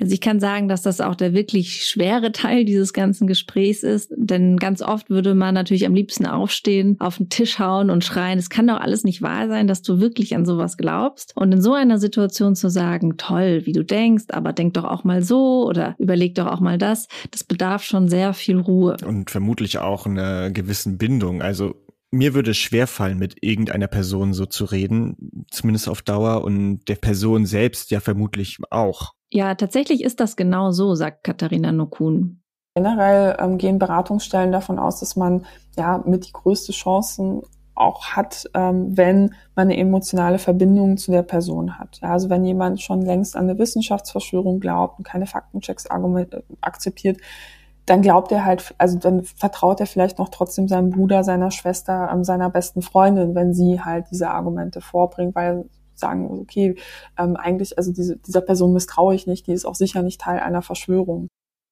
Also 0.01 0.13
ich 0.15 0.21
kann 0.21 0.39
sagen, 0.39 0.67
dass 0.67 0.81
das 0.81 0.99
auch 0.99 1.13
der 1.13 1.33
wirklich 1.33 1.85
schwere 1.85 2.31
Teil 2.31 2.65
dieses 2.65 2.91
ganzen 2.91 3.27
Gesprächs 3.27 3.83
ist, 3.83 4.11
denn 4.15 4.57
ganz 4.57 4.81
oft 4.81 5.11
würde 5.11 5.35
man 5.35 5.53
natürlich 5.53 5.85
am 5.85 5.93
liebsten 5.93 6.25
aufstehen, 6.25 6.95
auf 6.99 7.17
den 7.17 7.29
Tisch 7.29 7.59
hauen 7.59 7.91
und 7.91 8.03
schreien, 8.03 8.39
es 8.39 8.49
kann 8.49 8.65
doch 8.65 8.79
alles 8.79 9.03
nicht 9.03 9.21
wahr 9.21 9.47
sein, 9.47 9.67
dass 9.67 9.83
du 9.83 9.99
wirklich 9.99 10.35
an 10.35 10.43
sowas 10.43 10.77
glaubst. 10.77 11.33
Und 11.35 11.51
in 11.51 11.61
so 11.61 11.73
einer 11.73 11.99
Situation 11.99 12.55
zu 12.55 12.69
sagen, 12.71 13.17
toll, 13.17 13.61
wie 13.65 13.73
du 13.73 13.85
denkst, 13.85 14.25
aber 14.31 14.53
denk 14.53 14.73
doch 14.73 14.85
auch 14.85 15.03
mal 15.03 15.21
so 15.21 15.67
oder 15.67 15.95
überleg 15.99 16.33
doch 16.33 16.47
auch 16.47 16.61
mal 16.61 16.79
das, 16.79 17.07
das 17.29 17.43
bedarf 17.43 17.83
schon 17.83 18.09
sehr 18.09 18.33
viel 18.33 18.57
Ruhe. 18.57 18.97
Und 19.05 19.29
vermutlich 19.29 19.77
auch 19.77 20.07
einer 20.07 20.49
gewissen 20.49 20.97
Bindung. 20.97 21.43
Also 21.43 21.75
mir 22.09 22.33
würde 22.33 22.51
es 22.51 22.57
schwerfallen, 22.57 23.19
mit 23.19 23.35
irgendeiner 23.41 23.87
Person 23.87 24.33
so 24.33 24.47
zu 24.47 24.65
reden, 24.65 25.45
zumindest 25.51 25.87
auf 25.87 26.01
Dauer, 26.01 26.43
und 26.43 26.85
der 26.87 26.95
Person 26.95 27.45
selbst 27.45 27.91
ja 27.91 27.99
vermutlich 27.99 28.57
auch. 28.71 29.13
Ja, 29.32 29.56
tatsächlich 29.56 30.04
ist 30.04 30.20
das 30.20 30.36
genau 30.36 30.72
so, 30.72 30.94
sagt 30.94 31.24
Katharina 31.24 31.72
Nokun. 31.72 32.41
Generell 32.76 33.38
ähm, 33.39 33.58
gehen 33.58 33.80
Beratungsstellen 33.80 34.52
davon 34.52 34.78
aus, 34.78 35.00
dass 35.00 35.15
man 35.15 35.46
ja 35.78 36.04
mit 36.06 36.28
die 36.28 36.34
größte 36.34 36.74
Chancen 36.74 37.41
auch 37.74 38.10
hat, 38.10 38.46
ähm, 38.54 38.96
wenn 38.96 39.34
man 39.56 39.67
eine 39.67 39.78
emotionale 39.78 40.38
Verbindung 40.38 40.98
zu 40.98 41.12
der 41.12 41.24
Person 41.24 41.80
hat. 41.80 42.00
Ja, 42.02 42.12
also 42.12 42.30
wenn 42.30 42.44
jemand 42.44 42.82
schon 42.82 43.02
längst 43.02 43.36
an 43.36 43.50
eine 43.50 43.58
Wissenschaftsverschwörung 43.58 44.60
glaubt 44.60 45.00
und 45.00 45.06
keine 45.06 45.26
Faktenchecks 45.26 45.86
äh, 45.86 46.26
akzeptiert, 46.60 47.17
dann 47.86 48.02
glaubt 48.02 48.32
er 48.32 48.46
halt, 48.46 48.76
also 48.78 49.00
dann 49.00 49.24
vertraut 49.24 49.80
er 49.80 49.88
vielleicht 49.88 50.20
noch 50.20 50.30
trotzdem 50.30 50.67
seinem 50.67 50.91
Bruder, 50.91 51.24
seiner 51.24 51.52
Schwester, 51.52 52.10
ähm, 52.13 52.24
seiner 52.24 52.50
besten 52.50 52.82
Freundin, 52.82 53.34
wenn 53.34 53.54
sie 53.54 53.82
halt 53.82 54.06
diese 54.12 54.30
Argumente 54.30 54.82
vorbringt, 54.82 55.36
weil 55.36 55.65
sagen, 56.01 56.41
okay, 56.41 56.75
ähm, 57.17 57.37
eigentlich, 57.37 57.77
also 57.77 57.93
diese, 57.93 58.17
dieser 58.17 58.41
Person 58.41 58.73
misstraue 58.73 59.15
ich 59.15 59.27
nicht, 59.27 59.47
die 59.47 59.53
ist 59.53 59.65
auch 59.65 59.75
sicher 59.75 60.01
nicht 60.01 60.19
Teil 60.19 60.39
einer 60.39 60.61
Verschwörung. 60.61 61.29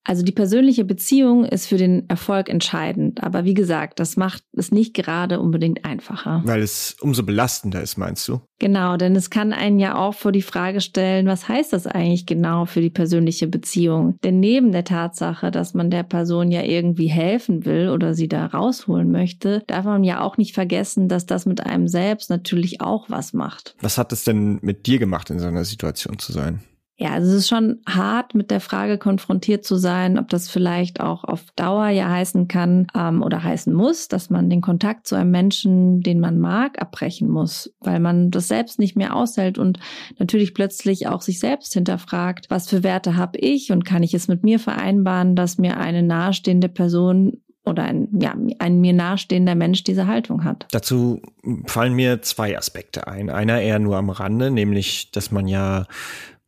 Also 0.09 0.23
die 0.23 0.31
persönliche 0.31 0.85
Beziehung 0.85 1.45
ist 1.45 1.67
für 1.67 1.77
den 1.77 2.09
Erfolg 2.09 2.49
entscheidend. 2.49 3.21
Aber 3.21 3.45
wie 3.45 3.53
gesagt, 3.53 3.99
das 3.99 4.17
macht 4.17 4.43
es 4.53 4.71
nicht 4.71 4.95
gerade 4.95 5.39
unbedingt 5.39 5.85
einfacher. 5.85 6.41
Weil 6.45 6.63
es 6.63 6.95
umso 6.99 7.21
belastender 7.21 7.83
ist, 7.83 7.95
meinst 7.95 8.27
du? 8.27 8.41
Genau, 8.57 8.97
denn 8.97 9.15
es 9.15 9.29
kann 9.29 9.53
einen 9.53 9.77
ja 9.77 9.95
auch 9.95 10.15
vor 10.15 10.31
die 10.31 10.41
Frage 10.41 10.81
stellen, 10.81 11.27
was 11.27 11.47
heißt 11.47 11.73
das 11.73 11.85
eigentlich 11.85 12.25
genau 12.25 12.65
für 12.65 12.81
die 12.81 12.89
persönliche 12.89 13.45
Beziehung? 13.45 14.17
Denn 14.23 14.39
neben 14.39 14.71
der 14.71 14.83
Tatsache, 14.83 15.51
dass 15.51 15.75
man 15.75 15.91
der 15.91 16.01
Person 16.01 16.49
ja 16.49 16.63
irgendwie 16.63 17.07
helfen 17.07 17.65
will 17.65 17.89
oder 17.89 18.15
sie 18.15 18.27
da 18.27 18.47
rausholen 18.47 19.11
möchte, 19.11 19.61
darf 19.67 19.85
man 19.85 20.03
ja 20.03 20.21
auch 20.21 20.37
nicht 20.37 20.55
vergessen, 20.55 21.07
dass 21.07 21.27
das 21.27 21.45
mit 21.45 21.63
einem 21.63 21.87
selbst 21.87 22.31
natürlich 22.31 22.81
auch 22.81 23.11
was 23.11 23.33
macht. 23.33 23.75
Was 23.79 23.99
hat 23.99 24.11
es 24.11 24.23
denn 24.23 24.57
mit 24.63 24.87
dir 24.87 24.97
gemacht, 24.97 25.29
in 25.29 25.37
so 25.37 25.45
einer 25.45 25.65
Situation 25.65 26.17
zu 26.17 26.31
sein? 26.31 26.63
Ja, 27.01 27.11
also 27.11 27.29
es 27.29 27.35
ist 27.35 27.47
schon 27.47 27.79
hart, 27.87 28.35
mit 28.35 28.51
der 28.51 28.59
Frage 28.59 28.97
konfrontiert 28.97 29.63
zu 29.63 29.77
sein, 29.77 30.19
ob 30.19 30.27
das 30.27 30.49
vielleicht 30.49 30.99
auch 30.99 31.23
auf 31.23 31.45
Dauer 31.55 31.87
ja 31.87 32.09
heißen 32.09 32.49
kann 32.49 32.87
ähm, 32.93 33.23
oder 33.23 33.41
heißen 33.41 33.73
muss, 33.73 34.09
dass 34.09 34.29
man 34.29 34.49
den 34.49 34.59
Kontakt 34.59 35.07
zu 35.07 35.15
einem 35.15 35.31
Menschen, 35.31 36.01
den 36.01 36.19
man 36.19 36.39
mag, 36.39 36.81
abbrechen 36.81 37.29
muss, 37.29 37.73
weil 37.79 38.01
man 38.01 38.31
das 38.31 38.49
selbst 38.49 38.79
nicht 38.79 38.97
mehr 38.97 39.15
aushält 39.15 39.57
und 39.57 39.79
natürlich 40.17 40.53
plötzlich 40.53 41.07
auch 41.07 41.21
sich 41.21 41.39
selbst 41.39 41.73
hinterfragt, 41.73 42.49
was 42.49 42.67
für 42.67 42.83
Werte 42.83 43.15
habe 43.15 43.39
ich 43.39 43.71
und 43.71 43.85
kann 43.85 44.03
ich 44.03 44.13
es 44.13 44.27
mit 44.27 44.43
mir 44.43 44.59
vereinbaren, 44.59 45.37
dass 45.37 45.57
mir 45.57 45.77
eine 45.77 46.03
nahestehende 46.03 46.67
Person 46.67 47.41
oder 47.63 47.83
ein, 47.83 48.09
ja, 48.19 48.35
ein 48.59 48.81
mir 48.81 48.93
nahestehender 48.93 49.55
Mensch 49.55 49.85
diese 49.85 50.07
Haltung 50.07 50.43
hat. 50.43 50.67
Dazu 50.71 51.21
fallen 51.65 51.93
mir 51.93 52.21
zwei 52.23 52.57
Aspekte 52.57 53.07
ein. 53.07 53.29
Einer 53.29 53.61
eher 53.61 53.79
nur 53.79 53.95
am 53.95 54.09
Rande, 54.09 54.51
nämlich, 54.51 55.11
dass 55.11 55.31
man 55.31 55.47
ja 55.47 55.85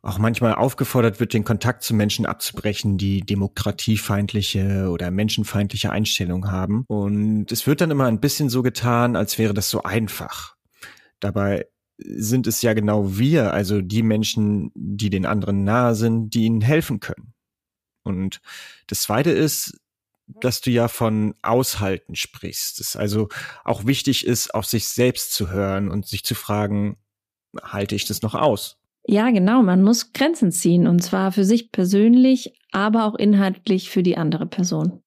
auch 0.04 0.18
manchmal 0.18 0.56
aufgefordert 0.56 1.20
wird, 1.20 1.34
den 1.34 1.44
Kontakt 1.44 1.84
zu 1.84 1.94
Menschen 1.94 2.26
abzubrechen, 2.26 2.98
die 2.98 3.22
demokratiefeindliche 3.22 4.90
oder 4.90 5.12
menschenfeindliche 5.12 5.92
Einstellungen 5.92 6.52
haben. 6.52 6.86
Und 6.88 7.52
es 7.52 7.68
wird 7.68 7.82
dann 7.82 7.92
immer 7.92 8.06
ein 8.06 8.20
bisschen 8.20 8.50
so 8.50 8.64
getan, 8.64 9.16
als 9.16 9.38
wäre 9.38 9.54
das 9.54 9.70
so 9.70 9.84
einfach. 9.84 10.56
Dabei 11.20 11.68
sind 11.98 12.48
es 12.48 12.64
ja 12.64 12.74
genau 12.74 13.18
wir, 13.18 13.54
also 13.54 13.82
die 13.82 14.02
Menschen, 14.02 14.72
die 14.74 15.12
den 15.12 15.28
anderen 15.28 15.64
nahe 15.64 15.94
sind, 15.94 16.32
die 16.32 16.46
ihnen 16.46 16.62
helfen 16.62 17.00
können. 17.00 17.34
Und 18.04 18.42
das 18.88 19.04
Zweite 19.04 19.30
ist, 19.30 19.80
dass 20.26 20.62
du 20.62 20.72
ja 20.72 20.88
von 20.88 21.36
Aushalten 21.44 22.16
sprichst. 22.16 22.80
Es 22.80 22.96
also 22.96 23.30
auch 23.64 23.86
wichtig 23.86 24.26
ist, 24.26 24.56
auf 24.56 24.66
sich 24.66 24.88
selbst 24.88 25.34
zu 25.34 25.52
hören 25.52 25.90
und 25.90 26.08
sich 26.08 26.24
zu 26.24 26.34
fragen, 26.34 26.98
halte 27.62 27.96
ich 27.96 28.06
das 28.06 28.24
noch 28.24 28.34
aus? 28.34 28.81
Ja, 29.06 29.32
genau. 29.32 29.64
Man 29.64 29.84
muss 29.84 30.14
Grenzen 30.14 30.52
ziehen 30.52 30.88
und 30.88 31.02
zwar 31.02 31.32
für 31.32 31.44
sich 31.44 31.72
persönlich, 31.72 32.54
aber 32.72 33.06
auch 33.06 33.16
inhaltlich 33.16 33.90
für 33.90 34.04
die 34.04 34.18
andere 34.18 34.46
Person. 34.46 35.02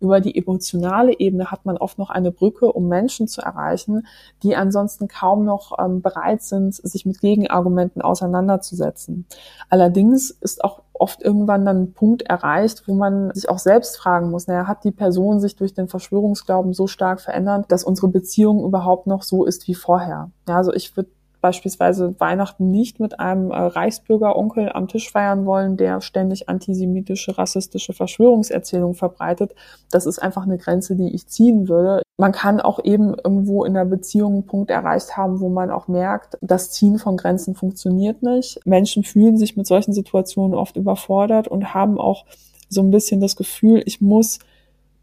Über 0.00 0.20
die 0.20 0.36
emotionale 0.36 1.20
Ebene 1.20 1.52
hat 1.52 1.64
man 1.64 1.76
oft 1.76 1.96
noch 1.96 2.10
eine 2.10 2.32
Brücke, 2.32 2.72
um 2.72 2.88
Menschen 2.88 3.28
zu 3.28 3.40
erreichen, 3.40 4.04
die 4.42 4.56
ansonsten 4.56 5.06
kaum 5.06 5.44
noch 5.44 5.78
ähm, 5.78 6.02
bereit 6.02 6.42
sind, 6.42 6.74
sich 6.74 7.06
mit 7.06 7.20
Gegenargumenten 7.20 8.02
auseinanderzusetzen. 8.02 9.26
Allerdings 9.68 10.32
ist 10.32 10.64
auch 10.64 10.82
oft 10.92 11.22
irgendwann 11.22 11.64
dann 11.64 11.82
ein 11.82 11.92
Punkt 11.92 12.22
erreicht, 12.22 12.82
wo 12.88 12.94
man 12.94 13.32
sich 13.32 13.48
auch 13.48 13.60
selbst 13.60 13.96
fragen 13.96 14.30
muss, 14.30 14.48
naja, 14.48 14.66
hat 14.66 14.82
die 14.82 14.90
Person 14.90 15.38
sich 15.38 15.54
durch 15.54 15.72
den 15.72 15.86
Verschwörungsglauben 15.86 16.72
so 16.72 16.88
stark 16.88 17.20
verändert, 17.20 17.70
dass 17.70 17.84
unsere 17.84 18.08
Beziehung 18.08 18.64
überhaupt 18.64 19.06
noch 19.06 19.22
so 19.22 19.44
ist 19.44 19.68
wie 19.68 19.74
vorher? 19.74 20.32
Ja, 20.48 20.56
also 20.56 20.72
ich 20.72 20.96
würde 20.96 21.10
beispielsweise 21.42 22.14
Weihnachten 22.18 22.70
nicht 22.70 23.00
mit 23.00 23.20
einem 23.20 23.50
äh, 23.50 23.56
Reichsbürgeronkel 23.56 24.70
am 24.72 24.88
Tisch 24.88 25.10
feiern 25.10 25.44
wollen, 25.44 25.76
der 25.76 26.00
ständig 26.00 26.48
antisemitische, 26.48 27.36
rassistische 27.36 27.92
Verschwörungserzählungen 27.92 28.94
verbreitet. 28.94 29.54
Das 29.90 30.06
ist 30.06 30.20
einfach 30.20 30.44
eine 30.44 30.56
Grenze, 30.56 30.96
die 30.96 31.14
ich 31.14 31.26
ziehen 31.26 31.68
würde. 31.68 32.00
Man 32.16 32.32
kann 32.32 32.60
auch 32.60 32.82
eben 32.82 33.14
irgendwo 33.22 33.64
in 33.64 33.74
der 33.74 33.84
Beziehung 33.84 34.32
einen 34.34 34.46
Punkt 34.46 34.70
erreicht 34.70 35.16
haben, 35.16 35.40
wo 35.40 35.48
man 35.48 35.70
auch 35.70 35.88
merkt, 35.88 36.38
das 36.40 36.70
Ziehen 36.70 36.98
von 36.98 37.16
Grenzen 37.16 37.54
funktioniert 37.54 38.22
nicht. 38.22 38.60
Menschen 38.64 39.02
fühlen 39.02 39.36
sich 39.36 39.56
mit 39.56 39.66
solchen 39.66 39.92
Situationen 39.92 40.56
oft 40.56 40.76
überfordert 40.76 41.48
und 41.48 41.74
haben 41.74 41.98
auch 41.98 42.24
so 42.68 42.80
ein 42.80 42.90
bisschen 42.90 43.20
das 43.20 43.36
Gefühl, 43.36 43.82
ich 43.84 44.00
muss 44.00 44.38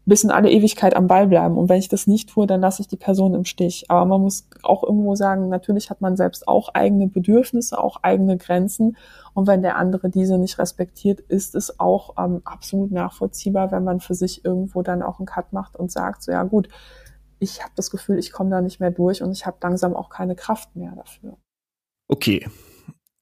bis 0.06 0.24
in 0.24 0.30
alle 0.30 0.50
Ewigkeit 0.50 0.96
am 0.96 1.06
Ball 1.06 1.26
bleiben. 1.26 1.56
Und 1.56 1.68
wenn 1.68 1.78
ich 1.78 1.88
das 1.88 2.06
nicht 2.06 2.30
tue, 2.30 2.46
dann 2.46 2.60
lasse 2.60 2.82
ich 2.82 2.88
die 2.88 2.96
Person 2.96 3.34
im 3.34 3.44
Stich. 3.44 3.84
Aber 3.88 4.04
man 4.06 4.20
muss 4.20 4.48
auch 4.62 4.82
irgendwo 4.82 5.14
sagen, 5.14 5.48
natürlich 5.48 5.90
hat 5.90 6.00
man 6.00 6.16
selbst 6.16 6.48
auch 6.48 6.70
eigene 6.74 7.06
Bedürfnisse, 7.06 7.78
auch 7.78 7.98
eigene 8.02 8.36
Grenzen. 8.36 8.96
Und 9.34 9.46
wenn 9.46 9.62
der 9.62 9.76
andere 9.76 10.10
diese 10.10 10.38
nicht 10.38 10.58
respektiert, 10.58 11.20
ist 11.20 11.54
es 11.54 11.78
auch 11.78 12.14
ähm, 12.18 12.40
absolut 12.44 12.90
nachvollziehbar, 12.90 13.70
wenn 13.72 13.84
man 13.84 14.00
für 14.00 14.14
sich 14.14 14.44
irgendwo 14.44 14.82
dann 14.82 15.02
auch 15.02 15.18
einen 15.18 15.26
Cut 15.26 15.52
macht 15.52 15.76
und 15.76 15.92
sagt, 15.92 16.22
so 16.22 16.32
ja 16.32 16.42
gut, 16.42 16.68
ich 17.38 17.62
habe 17.62 17.72
das 17.76 17.90
Gefühl, 17.90 18.18
ich 18.18 18.32
komme 18.32 18.50
da 18.50 18.60
nicht 18.60 18.80
mehr 18.80 18.90
durch 18.90 19.22
und 19.22 19.32
ich 19.32 19.46
habe 19.46 19.56
langsam 19.62 19.94
auch 19.94 20.10
keine 20.10 20.34
Kraft 20.34 20.76
mehr 20.76 20.94
dafür. 20.96 21.36
Okay. 22.08 22.46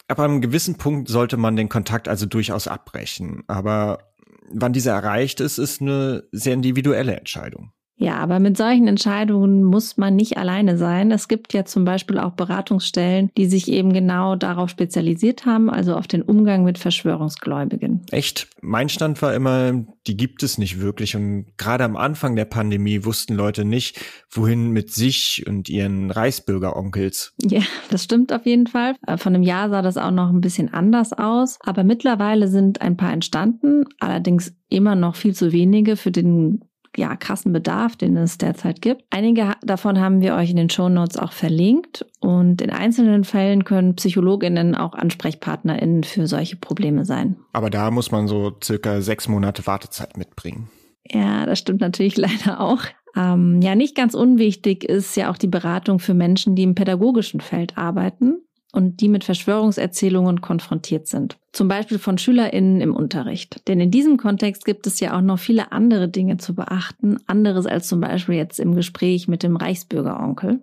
Ab 0.09 0.21
einem 0.21 0.41
gewissen 0.41 0.77
Punkt 0.77 1.09
sollte 1.09 1.37
man 1.37 1.55
den 1.55 1.69
Kontakt 1.69 2.09
also 2.09 2.25
durchaus 2.25 2.67
abbrechen. 2.67 3.45
Aber 3.47 4.08
wann 4.53 4.73
dieser 4.73 4.93
erreicht 4.93 5.41
ist, 5.41 5.59
ist 5.59 5.81
eine 5.81 6.25
sehr 6.33 6.55
individuelle 6.55 7.17
Entscheidung. 7.17 7.73
Ja, 7.99 8.17
aber 8.17 8.39
mit 8.39 8.57
solchen 8.57 8.87
Entscheidungen 8.87 9.65
muss 9.65 9.97
man 9.97 10.15
nicht 10.15 10.39
alleine 10.39 10.79
sein. 10.79 11.11
Es 11.11 11.27
gibt 11.27 11.53
ja 11.53 11.65
zum 11.65 11.85
Beispiel 11.85 12.19
auch 12.19 12.33
Beratungsstellen, 12.33 13.31
die 13.37 13.47
sich 13.47 13.69
eben 13.69 13.93
genau 13.93 14.37
darauf 14.37 14.71
spezialisiert 14.71 15.47
haben, 15.47 15.69
also 15.69 15.97
auf 15.97 16.07
den 16.07 16.23
Umgang 16.23 16.63
mit 16.63 16.79
Verschwörungsgläubigen. 16.79 18.03
Echt? 18.13 18.49
Mein 18.61 18.89
Stand 18.89 19.21
war 19.21 19.35
immer, 19.35 19.85
die 20.07 20.17
gibt 20.17 20.45
es 20.45 20.59
nicht 20.59 20.81
wirklich. 20.81 21.17
Und 21.17 21.47
gerade 21.57 21.83
am 21.83 21.97
Anfang 21.97 22.37
der 22.37 22.45
Pandemie 22.45 23.05
wussten 23.05 23.35
Leute 23.35 23.65
nicht, 23.65 24.01
wohin 24.31 24.71
mit 24.71 24.93
sich 24.93 25.45
und 25.49 25.69
ihren 25.69 26.13
Reichsbürgeronkels. 26.13 27.35
Ja, 27.43 27.63
das 27.91 28.05
stimmt 28.05 28.33
auf 28.33 28.47
jeden 28.47 28.69
Fall. 28.69 28.95
Äh, 29.09 29.17
von 29.17 29.35
einem 29.35 29.43
Jahr 29.43 29.71
sah 29.71 29.83
das 29.83 29.97
auch 29.97 30.13
noch 30.13 30.31
ein 30.31 30.41
bisschen 30.41 30.73
anders 30.73 31.13
aus. 31.13 31.59
Aber 31.65 31.83
mittlerweile 31.83 32.47
sind 32.47 32.81
ein 32.81 32.97
paar 32.97 33.13
entstanden, 33.13 33.85
allerdings 33.99 34.55
immer 34.69 34.95
noch 34.95 35.17
viel 35.17 35.35
zu 35.35 35.53
wenige 35.53 35.97
für 35.97 36.13
den 36.13 36.63
ja, 36.97 37.17
krassen 37.17 37.53
Bedarf, 37.53 37.97
den 37.97 38.17
es 38.17 38.39
derzeit 38.39 38.83
gibt. 38.83 39.05
Einige 39.11 39.53
davon 39.63 40.01
haben 40.01 40.21
wir 40.21 40.35
euch 40.35 40.51
in 40.51 40.57
den 40.57 40.71
Show 40.71 40.89
Notes 40.89 41.17
auch 41.17 41.33
verlinkt 41.33 42.07
und 42.21 42.61
in 42.61 42.71
einzelnen 42.71 43.25
Fällen 43.25 43.65
können 43.65 43.97
PsychologInnen 43.97 44.75
auch 44.75 44.95
AnsprechpartnerInnen 44.95 46.05
für 46.05 46.27
solche 46.27 46.57
Probleme 46.57 47.05
sein. 47.05 47.37
Aber 47.53 47.71
da 47.71 47.91
muss 47.91 48.11
man 48.11 48.29
so 48.29 48.53
circa 48.63 49.01
sechs 49.01 49.29
Monate 49.29 49.67
Wartezeit 49.67 50.17
mitbringen. 50.17 50.71
Ja, 51.11 51.47
das 51.47 51.59
stimmt 51.59 51.81
natürlich 51.81 52.17
leider 52.19 52.61
auch. 52.61 52.83
Ähm, 53.17 53.61
ja, 53.63 53.75
nicht 53.75 53.97
ganz 53.97 54.15
unwichtig 54.15 54.85
ist 54.85 55.17
ja 55.17 55.31
auch 55.31 55.39
die 55.39 55.49
Beratung 55.49 55.99
für 55.99 56.15
Menschen, 56.15 56.55
die 56.55 56.63
im 56.63 56.75
pädagogischen 56.75 57.41
Feld 57.41 57.79
arbeiten 57.79 58.43
und 58.73 59.01
die 59.01 59.09
mit 59.09 59.25
Verschwörungserzählungen 59.25 60.41
konfrontiert 60.41 61.07
sind. 61.07 61.39
Zum 61.53 61.69
Beispiel 61.69 61.99
von 61.99 62.19
SchülerInnen 62.19 62.81
im 62.81 62.95
Unterricht. 62.95 63.67
Denn 63.69 63.81
in 63.81 63.91
diesem 63.91 64.19
Kontext 64.19 64.65
gibt 64.65 64.87
es 64.87 65.01
ja 65.01 65.17
auch 65.17 65.23
noch 65.23 65.39
viele 65.39 65.73
andere 65.73 66.09
Dinge 66.09 66.37
zu 66.37 66.55
beachten, 66.55 67.19
anderes 67.27 67.67
als 67.67 67.89
zum 67.89 68.01
Beispiel 68.01 68.37
jetzt 68.37 68.61
im 68.61 68.75
Gespräch 68.75 69.29
mit 69.29 69.43
dem 69.43 69.57
Reichsbürgeronkel. 69.57 70.61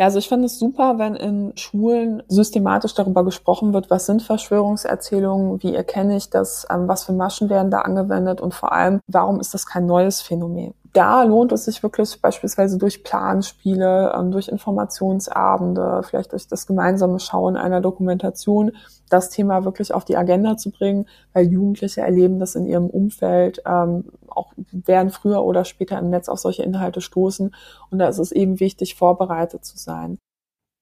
Ja, 0.00 0.06
also 0.06 0.18
ich 0.18 0.30
finde 0.30 0.46
es 0.46 0.58
super, 0.58 0.98
wenn 0.98 1.14
in 1.14 1.52
Schulen 1.56 2.22
systematisch 2.26 2.94
darüber 2.94 3.22
gesprochen 3.22 3.74
wird, 3.74 3.90
was 3.90 4.06
sind 4.06 4.22
Verschwörungserzählungen, 4.22 5.62
wie 5.62 5.74
erkenne 5.74 6.16
ich 6.16 6.30
das, 6.30 6.66
ähm, 6.70 6.88
was 6.88 7.04
für 7.04 7.12
Maschen 7.12 7.50
werden 7.50 7.70
da 7.70 7.82
angewendet 7.82 8.40
und 8.40 8.54
vor 8.54 8.72
allem, 8.72 9.00
warum 9.08 9.40
ist 9.40 9.52
das 9.52 9.66
kein 9.66 9.84
neues 9.84 10.22
Phänomen? 10.22 10.72
Da 10.92 11.22
lohnt 11.22 11.52
es 11.52 11.66
sich 11.66 11.82
wirklich 11.82 12.20
beispielsweise 12.20 12.78
durch 12.78 13.04
Planspiele, 13.04 14.12
ähm, 14.16 14.32
durch 14.32 14.48
Informationsabende, 14.48 16.02
vielleicht 16.02 16.32
durch 16.32 16.48
das 16.48 16.66
gemeinsame 16.66 17.20
Schauen 17.20 17.56
einer 17.56 17.80
Dokumentation, 17.80 18.72
das 19.08 19.30
Thema 19.30 19.64
wirklich 19.64 19.94
auf 19.94 20.04
die 20.04 20.16
Agenda 20.16 20.56
zu 20.56 20.70
bringen, 20.70 21.06
weil 21.32 21.46
Jugendliche 21.46 22.00
erleben 22.00 22.38
das 22.38 22.54
in 22.54 22.66
ihrem 22.66 22.86
Umfeld, 22.86 23.62
ähm, 23.66 24.04
auch 24.28 24.52
werden 24.56 25.10
früher 25.10 25.44
oder 25.44 25.64
später 25.64 25.98
im 25.98 26.10
Netz 26.10 26.28
auf 26.28 26.38
solche 26.38 26.62
Inhalte 26.62 27.00
stoßen. 27.00 27.54
Und 27.90 27.98
da 27.98 28.08
ist 28.08 28.18
es 28.18 28.32
eben 28.32 28.60
wichtig, 28.60 28.94
vorbereitet 28.94 29.64
zu 29.64 29.78
sein. 29.78 30.18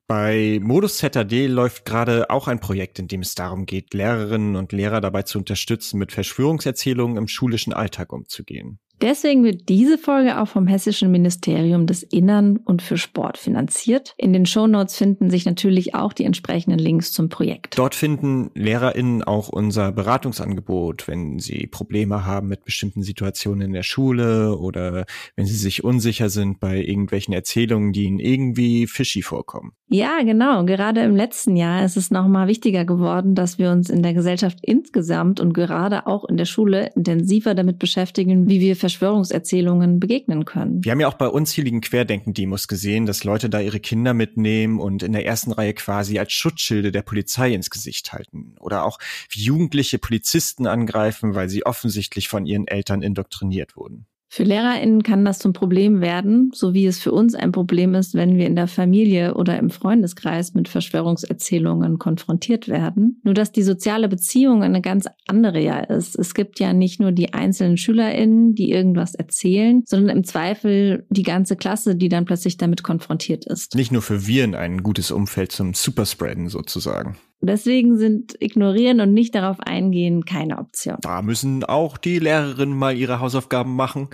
Bei 0.07 0.59
Modus 0.63 0.99
ZAD 0.99 1.33
läuft 1.49 1.85
gerade 1.85 2.31
auch 2.31 2.49
ein 2.49 2.61
Projekt, 2.61 2.99
in 2.99 3.09
dem 3.09 3.21
es 3.21 3.35
darum 3.35 3.67
geht, 3.67 3.93
Lehrerinnen 3.93 4.57
und 4.57 4.73
Lehrer 4.73 5.03
dabei 5.03 5.23
zu 5.23 5.39
unterstützen, 5.39 5.99
mit 5.99 6.13
Verschwörungserzählungen 6.13 7.19
im 7.19 7.29
schulischen 7.29 7.75
Alltag 7.75 8.15
umzugehen. 8.15 8.79
Deswegen 9.01 9.45
wird 9.45 9.69
diese 9.69 9.97
Folge 9.97 10.41
auch 10.41 10.49
vom 10.49 10.67
Hessischen 10.67 11.11
Ministerium 11.11 11.87
des 11.87 12.03
Innern 12.03 12.57
und 12.57 12.83
für 12.83 12.97
Sport 12.97 13.39
finanziert. 13.39 14.15
In 14.17 14.33
den 14.33 14.45
Shownotes 14.45 14.97
finden 14.97 15.31
sich 15.31 15.47
natürlich 15.47 15.95
auch 15.95 16.13
die 16.13 16.25
entsprechenden 16.25 16.79
Links 16.79 17.13
zum 17.13 17.29
Projekt. 17.29 17.79
Dort 17.79 17.95
finden 17.95 18.51
LehrerInnen 18.55 19.23
auch 19.23 19.49
unser 19.49 19.93
Beratungsangebot, 19.93 21.07
wenn 21.07 21.39
sie 21.39 21.67
Probleme 21.67 22.27
haben 22.27 22.49
mit 22.49 22.65
bestimmten 22.65 23.03
Situationen 23.03 23.69
in 23.69 23.73
der 23.73 23.83
Schule 23.85 24.57
oder 24.57 25.07
wenn 25.37 25.47
sie 25.47 25.55
sich 25.55 25.85
unsicher 25.85 26.29
sind 26.29 26.59
bei 26.59 26.83
irgendwelchen 26.83 27.35
Erzählungen, 27.35 27.93
die 27.93 28.05
ihnen 28.05 28.19
irgendwie 28.19 28.87
fishy 28.87 29.23
vorkommen. 29.23 29.73
Ja, 29.91 30.23
genau. 30.23 30.65
Gerade 30.65 31.03
im 31.03 31.17
letzten 31.17 31.57
Jahr 31.57 31.85
ist 31.85 31.97
es 31.97 32.11
nochmal 32.11 32.47
wichtiger 32.47 32.85
geworden, 32.85 33.35
dass 33.35 33.59
wir 33.59 33.71
uns 33.71 33.89
in 33.89 34.03
der 34.03 34.13
Gesellschaft 34.13 34.59
insgesamt 34.61 35.41
und 35.41 35.55
gerade 35.55 36.07
auch 36.07 36.25
in 36.27 36.37
der 36.37 36.45
Schule 36.45 36.91
intensiver 36.95 37.55
damit 37.55 37.79
beschäftigen, 37.79 38.49
wie 38.49 38.61
wir 38.61 38.77
Verschwörungserzählungen 38.89 40.01
begegnen 40.01 40.47
können. 40.47 40.83
Wir 40.83 40.93
haben 40.93 41.01
ja 41.01 41.09
auch 41.09 41.15
bei 41.15 41.29
unzähligen 41.29 41.83
Querdenken-Demos 41.83 42.69
gesehen, 42.69 43.05
dass 43.05 43.23
Leute 43.23 43.51
da 43.51 43.61
ihre 43.61 43.81
Kinder 43.81 44.15
mitnehmen 44.15 44.81
und 44.81 45.03
in 45.03 45.13
der 45.13 45.27
ersten 45.27 45.53
Reihe 45.53 45.75
quasi 45.75 46.19
als 46.19 46.33
Schutzschilde 46.33 46.91
der 46.91 47.03
Polizei 47.03 47.53
ins 47.53 47.69
Gesicht 47.69 48.13
halten. 48.15 48.55
Oder 48.59 48.85
auch 48.85 48.99
wie 49.31 49.43
Jugendliche 49.43 49.99
Polizisten 49.99 50.67
angreifen, 50.67 51.35
weil 51.35 51.51
sie 51.51 51.67
offensichtlich 51.67 52.29
von 52.29 52.47
ihren 52.47 52.67
Eltern 52.67 53.03
indoktriniert 53.03 53.77
wurden. 53.77 54.07
Für 54.31 54.45
LehrerInnen 54.45 55.03
kann 55.03 55.25
das 55.25 55.39
zum 55.39 55.53
Problem 55.53 56.01
werden, 56.01 56.51
so 56.55 56.75
wie 56.75 56.87
es 56.87 57.01
für 57.01 57.13
uns 57.13 57.35
ein 57.35 57.51
Problem 57.51 57.95
ist, 57.95 58.15
wenn 58.15 58.37
wir 58.37 58.47
in 58.47 58.57
der 58.57 58.69
Familie 58.69 59.35
oder 59.35 59.59
im 59.59 59.71
Freundeskreis 59.71 60.55
mit 60.55 60.69
Verschwörungserzählungen 60.69 61.99
konfrontiert 61.99 62.69
werden. 62.69 63.21
Nur 63.25 63.35
dass 63.35 63.53
die 63.53 63.63
soziale 63.63 64.09
Beziehung 64.09 64.63
eine 64.63 64.83
ganz 64.83 65.07
andere 65.27 65.61
ja 65.61 65.79
ist. 65.81 66.19
Es 66.19 66.35
gibt 66.35 66.61
ja 66.61 66.73
nicht 66.73 67.01
nur 67.01 67.13
die 67.13 67.33
einzelnen 67.33 67.79
SchülerInnen, 67.79 68.55
die 68.55 68.71
irgendwas 68.71 69.15
erzählen, 69.15 69.83
sondern 69.87 70.19
im 70.19 70.25
Zweifel 70.25 71.07
die 71.09 71.23
ganze 71.23 71.57
Klasse, 71.57 71.97
die 71.97 72.09
dann 72.09 72.27
plötzlich 72.27 72.59
damit 72.59 72.83
konfrontiert 72.83 73.47
ist. 73.47 73.75
Nicht 73.75 73.93
nur 73.93 74.03
für 74.03 74.27
Viren 74.27 74.55
ein 74.55 74.83
gutes 74.83 75.11
Umfeld 75.11 75.53
zum 75.53 75.73
Superspreaden 75.73 76.49
sozusagen. 76.49 77.17
Deswegen 77.41 77.99
sind 77.99 78.37
Ignorieren 78.41 79.01
und 79.01 79.15
nicht 79.15 79.35
darauf 79.35 79.61
eingehen 79.61 80.25
keine 80.25 80.59
Option. 80.59 80.97
Da 81.03 81.23
müssen 81.23 81.65
auch 81.65 81.97
die 81.97 82.19
Lehrerinnen 82.19 82.77
mal 82.77 82.97
ihre 82.97 83.21
Hausaufgaben 83.21 83.77
machen. 83.77 84.09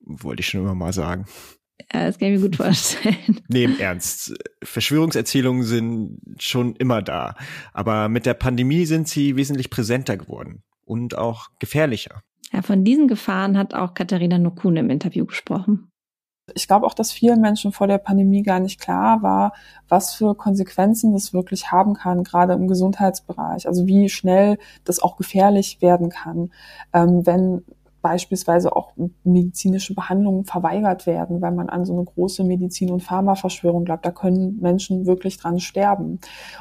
Wollte 0.00 0.40
ich 0.40 0.48
schon 0.48 0.62
immer 0.62 0.74
mal 0.74 0.92
sagen. 0.92 1.26
Ja, 1.92 2.06
das 2.06 2.18
kann 2.18 2.28
ich 2.28 2.40
mir 2.40 2.48
gut 2.48 2.56
vorstellen. 2.56 3.40
Nee, 3.48 3.64
im 3.64 3.78
Ernst. 3.78 4.34
Verschwörungserzählungen 4.62 5.62
sind 5.62 6.20
schon 6.38 6.74
immer 6.76 7.02
da. 7.02 7.36
Aber 7.72 8.08
mit 8.08 8.26
der 8.26 8.34
Pandemie 8.34 8.86
sind 8.86 9.08
sie 9.08 9.36
wesentlich 9.36 9.70
präsenter 9.70 10.16
geworden 10.16 10.62
und 10.84 11.16
auch 11.16 11.48
gefährlicher. 11.58 12.22
Ja, 12.52 12.62
von 12.62 12.84
diesen 12.84 13.08
Gefahren 13.08 13.58
hat 13.58 13.74
auch 13.74 13.94
Katharina 13.94 14.38
Nokun 14.38 14.76
im 14.76 14.90
Interview 14.90 15.26
gesprochen. 15.26 15.90
Ich 16.54 16.66
glaube 16.66 16.86
auch, 16.86 16.94
dass 16.94 17.12
vielen 17.12 17.40
Menschen 17.40 17.72
vor 17.72 17.86
der 17.86 17.98
Pandemie 17.98 18.42
gar 18.42 18.60
nicht 18.60 18.80
klar 18.80 19.22
war, 19.22 19.52
was 19.88 20.14
für 20.14 20.34
Konsequenzen 20.34 21.12
das 21.12 21.32
wirklich 21.32 21.70
haben 21.70 21.94
kann, 21.94 22.24
gerade 22.24 22.52
im 22.54 22.68
Gesundheitsbereich. 22.68 23.66
Also 23.66 23.86
wie 23.86 24.08
schnell 24.08 24.58
das 24.84 25.00
auch 25.00 25.16
gefährlich 25.16 25.80
werden 25.80 26.10
kann, 26.10 26.50
ähm, 26.92 27.26
wenn 27.26 27.62
beispielsweise 28.00 28.74
auch 28.74 28.92
medizinische 29.24 29.94
Behandlungen 29.94 30.44
verweigert 30.44 31.06
werden, 31.06 31.40
weil 31.40 31.52
man 31.52 31.68
an 31.68 31.84
so 31.84 31.92
eine 31.92 32.04
große 32.04 32.44
Medizin- 32.44 32.90
und 32.90 33.02
Pharmaverschwörung 33.02 33.84
glaubt. 33.84 34.06
Da 34.06 34.12
können 34.12 34.58
Menschen 34.60 35.06
wirklich 35.06 35.36
dran 35.38 35.58
sterben. 35.58 36.20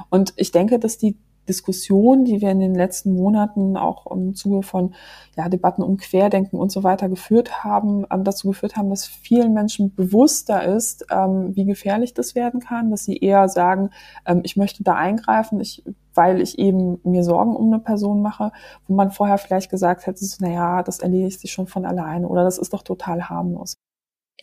Und 0.10 0.34
ich 0.36 0.52
denke, 0.52 0.80
dass 0.80 0.98
die 0.98 1.16
Diskussion, 1.48 2.26
die 2.26 2.42
wir 2.42 2.52
in 2.52 2.60
den 2.60 2.76
letzten 2.76 3.16
Monaten 3.16 3.78
auch 3.78 4.10
im 4.12 4.36
Zuge 4.36 4.64
von 4.64 4.94
ja, 5.36 5.50
Debatten 5.50 5.84
um 5.84 5.98
Querdenken 5.98 6.60
und 6.60 6.72
so 6.72 6.84
weiter 6.84 7.10
geführt 7.10 7.64
haben, 7.64 8.06
ähm, 8.12 8.24
dazu 8.24 8.50
geführt 8.50 8.76
haben, 8.76 8.90
dass 8.90 9.06
vielen 9.06 9.54
Menschen 9.54 9.96
bewusster 9.96 10.64
ist, 10.64 11.06
ähm, 11.12 11.56
wie 11.56 11.66
gefährlich 11.66 12.14
das 12.14 12.36
werden 12.36 12.60
kann, 12.60 12.92
dass 12.92 13.06
sie 13.06 13.18
eher 13.18 13.50
sagen, 13.50 13.90
ähm, 14.26 14.42
ich 14.44 14.58
möchte 14.58 14.84
da 14.84 14.96
eingreifen, 14.96 15.60
ich, 15.60 15.84
weil 16.14 16.42
ich 16.42 16.60
eben 16.60 17.00
mir 17.04 17.24
Sorgen 17.24 17.56
um 17.56 17.72
eine 17.72 17.82
Person 17.82 18.22
mache, 18.22 18.52
wo 18.88 18.96
man 18.96 19.12
vorher 19.12 19.38
vielleicht 19.38 19.70
gesagt 19.70 20.08
hätte, 20.08 20.26
naja, 20.40 20.84
das 20.84 21.00
erledigt 21.00 21.40
sich 21.40 21.52
schon 21.52 21.68
von 21.68 21.86
alleine 21.86 22.28
oder 22.28 22.44
das 22.44 22.58
ist 22.58 22.74
doch 22.74 22.84
total 22.84 23.30
harmlos. 23.30 23.78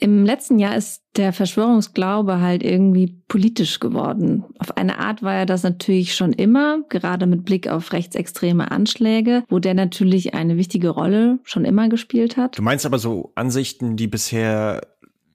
Im 0.01 0.25
letzten 0.25 0.59
Jahr 0.59 0.77
ist 0.77 1.03
der 1.17 1.33
Verschwörungsglaube 1.33 2.41
halt 2.41 2.65
irgendwie 2.65 3.23
politisch 3.29 3.79
geworden. 3.79 4.45
Auf 4.59 4.77
eine 4.77 4.99
Art 4.99 5.23
war 5.23 5.35
er 5.35 5.47
das 5.47 5.63
natürlich 5.63 6.15
schon 6.15 6.33
immer, 6.33 6.83
gerade 6.89 7.27
mit 7.27 7.45
Blick 7.45 7.69
auf 7.69 7.93
rechtsextreme 7.93 8.71
Anschläge, 8.71 9.45
wo 9.49 9.61
der 9.61 9.75
natürlich 9.75 10.35
eine 10.35 10.57
wichtige 10.57 10.89
Rolle 10.89 11.39
schon 11.45 11.65
immer 11.65 11.89
gespielt 11.89 12.37
hat. 12.37 12.59
Du 12.59 12.63
meinst 12.63 12.85
aber 12.85 12.99
so 12.99 13.33
Ansichten, 13.37 13.97
die 13.97 14.09
bisher 14.09 14.81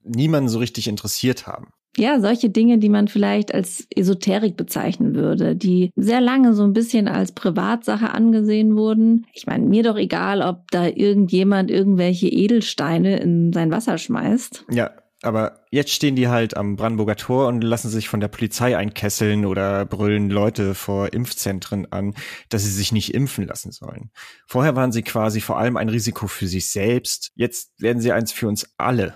niemanden 0.04 0.50
so 0.50 0.60
richtig 0.60 0.88
interessiert 0.88 1.48
haben. 1.48 1.68
Ja, 1.98 2.20
solche 2.20 2.50
Dinge, 2.50 2.78
die 2.78 2.90
man 2.90 3.08
vielleicht 3.08 3.54
als 3.54 3.88
Esoterik 3.94 4.56
bezeichnen 4.56 5.16
würde, 5.16 5.56
die 5.56 5.92
sehr 5.96 6.22
lange 6.22 6.54
so 6.54 6.64
ein 6.64 6.74
bisschen 6.74 7.08
als 7.08 7.32
Privatsache 7.32 8.12
angesehen 8.12 8.76
wurden. 8.76 9.26
Ich 9.34 9.48
meine, 9.48 9.66
mir 9.66 9.84
doch 9.84 9.98
egal, 9.98 10.42
ob 10.42 10.70
da 10.72 10.88
irgendjemand 10.88 11.72
irgendwelche 11.72 12.28
Edelsteine 12.28 13.20
in 13.20 13.52
sein 13.52 13.72
Wasser 13.72 13.98
schmeißt. 13.98 14.66
Ja, 14.72 14.92
aber 15.24 15.66
jetzt 15.72 15.92
stehen 15.92 16.16
die 16.16 16.30
halt 16.30 16.56
am 16.56 16.78
Brandenburger 16.78 17.18
Tor 17.18 17.48
und 17.48 17.62
lassen 17.62 17.90
sich 17.90 18.08
von 18.08 18.22
der 18.22 18.30
Polizei 18.30 18.78
einkesseln 18.78 19.46
oder 19.46 19.86
brüllen 19.86 20.30
Leute 20.30 20.76
vor 20.76 21.12
Impfzentren 21.12 21.92
an, 21.92 22.14
dass 22.48 22.64
sie 22.64 22.72
sich 22.72 22.92
nicht 22.92 23.14
impfen 23.14 23.46
lassen 23.46 23.72
sollen. 23.72 24.12
Vorher 24.48 24.76
waren 24.76 24.94
sie 24.94 25.02
quasi 25.02 25.42
vor 25.42 25.58
allem 25.58 25.76
ein 25.76 25.90
Risiko 25.90 26.28
für 26.28 26.48
sich 26.48 26.70
selbst. 26.70 27.32
Jetzt 27.36 27.82
werden 27.82 28.02
sie 28.02 28.14
eins 28.14 28.32
für 28.32 28.48
uns 28.48 28.70
alle 28.78 29.16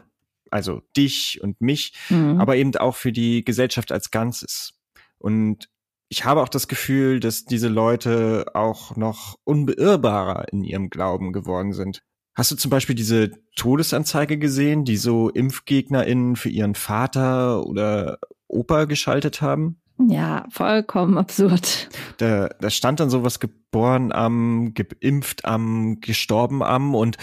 also 0.54 0.82
dich 0.96 1.40
und 1.42 1.60
mich, 1.60 1.94
mhm. 2.10 2.40
aber 2.40 2.56
eben 2.56 2.76
auch 2.78 2.96
für 2.96 3.12
die 3.12 3.44
Gesellschaft 3.44 3.92
als 3.92 4.12
Ganzes. 4.12 4.80
Und 5.18 5.70
ich 6.10 6.26
habe 6.26 6.44
auch 6.44 6.50
das 6.50 6.68
Gefühl, 6.68 7.20
dass 7.20 7.46
diese 7.46 7.70
Leute 7.70 8.46
auch 8.54 8.96
noch 8.96 9.40
unbeirrbarer 9.46 10.52
in 10.52 10.64
ihrem 10.64 10.90
Glauben 10.90 11.34
geworden 11.34 11.74
sind. 11.74 12.04
Hast 12.36 12.52
du 12.52 12.56
zum 12.56 12.70
Beispiel 12.70 12.96
diese 12.96 13.32
Todesanzeige 13.56 14.38
gesehen, 14.38 14.86
die 14.86 14.98
so 14.98 15.30
ImpfgegnerInnen 15.30 16.36
für 16.36 16.50
ihren 16.50 16.76
Vater 16.76 17.66
oder 17.66 18.20
Opa 18.48 18.86
geschaltet 18.86 19.42
haben? 19.42 19.82
Ja, 20.08 20.46
vollkommen 20.50 21.18
absurd. 21.18 21.90
Da, 22.18 22.50
da 22.60 22.70
stand 22.70 23.00
dann 23.00 23.10
sowas 23.10 23.40
geboren 23.40 24.12
am, 24.12 24.74
geimpft 24.74 25.46
am, 25.46 26.00
gestorben 26.00 26.62
am 26.64 26.96
und 26.96 27.18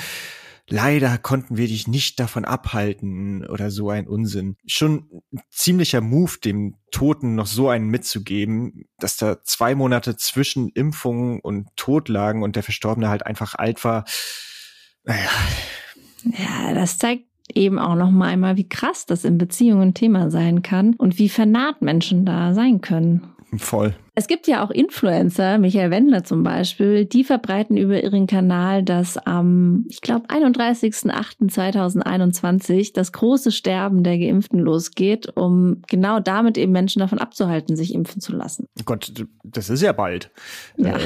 leider 0.71 1.19
konnten 1.19 1.57
wir 1.57 1.67
dich 1.67 1.87
nicht 1.89 2.19
davon 2.21 2.45
abhalten 2.45 3.47
oder 3.47 3.71
so 3.71 3.91
ein 3.91 4.07
Unsinn. 4.07 4.57
Schon 4.67 5.23
ziemlicher 5.51 6.01
Move, 6.01 6.39
dem 6.43 6.77
Toten 6.91 7.35
noch 7.35 7.47
so 7.47 7.69
einen 7.69 7.89
mitzugeben, 7.89 8.85
dass 8.99 9.17
da 9.17 9.43
zwei 9.43 9.75
Monate 9.75 10.17
zwischen 10.17 10.69
Impfung 10.71 11.41
und 11.41 11.69
Tod 11.77 12.09
lagen 12.09 12.43
und 12.43 12.57
der 12.57 12.63
Verstorbene 12.63 13.09
halt 13.09 13.27
einfach 13.27 13.55
alt 13.55 13.85
war. 13.85 14.05
Naja. 15.05 15.31
Ja, 16.25 16.75
das 16.75 16.99
zeigt 16.99 17.25
eben 17.55 17.79
auch 17.79 17.97
noch 17.97 18.11
mal 18.11 18.29
einmal, 18.29 18.57
wie 18.57 18.69
krass 18.69 19.07
das 19.07 19.25
in 19.25 19.39
Beziehungen 19.39 19.95
Thema 19.95 20.31
sein 20.31 20.63
kann 20.63 20.95
und 20.95 21.19
wie 21.19 21.29
vernarrt 21.29 21.83
Menschen 21.83 22.25
da 22.25 22.55
sein 22.55 22.81
können. 22.81 23.35
Voll. 23.57 23.95
Es 24.15 24.29
gibt 24.29 24.47
ja 24.47 24.63
auch 24.63 24.71
Influencer, 24.71 25.59
Michael 25.59 25.91
Wendler 25.91 26.25
zum 26.25 26.43
Beispiel, 26.43 27.05
die 27.05 27.25
verbreiten 27.25 27.77
über 27.77 28.03
ihren 28.03 28.27
Kanal, 28.27 28.83
dass 28.83 29.17
am, 29.17 29.85
ich 29.89 30.01
glaube, 30.03 30.27
31.08.2021 30.29 32.93
das 32.95 33.13
große 33.13 33.51
Sterben 33.51 34.05
der 34.05 34.19
Geimpften 34.19 34.61
losgeht, 34.61 35.37
um 35.37 35.83
genau 35.89 36.21
damit 36.21 36.59
eben 36.59 36.73
Menschen 36.73 37.01
davon 37.01 37.19
abzuhalten, 37.19 37.77
sich 37.77 37.95
impfen 37.95 38.21
zu 38.21 38.33
lassen. 38.33 38.67
Gott, 38.85 39.13
das 39.43 39.71
ist 39.71 39.81
ja 39.83 39.93
bald. 39.93 40.31
Ja. 40.77 40.97
Äh, 40.97 41.01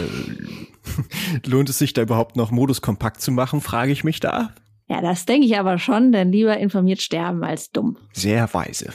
lohnt 1.46 1.70
es 1.70 1.78
sich 1.78 1.94
da 1.94 2.02
überhaupt 2.02 2.36
noch 2.36 2.50
Modus 2.50 2.82
kompakt 2.82 3.22
zu 3.22 3.32
machen, 3.32 3.60
frage 3.60 3.92
ich 3.92 4.04
mich 4.04 4.20
da. 4.20 4.50
Ja, 4.88 5.00
das 5.00 5.24
denke 5.24 5.46
ich 5.46 5.58
aber 5.58 5.78
schon, 5.78 6.12
denn 6.12 6.30
lieber 6.30 6.58
informiert 6.58 7.00
sterben 7.00 7.42
als 7.42 7.70
dumm. 7.70 7.96
Sehr 8.12 8.52
weise. 8.52 8.92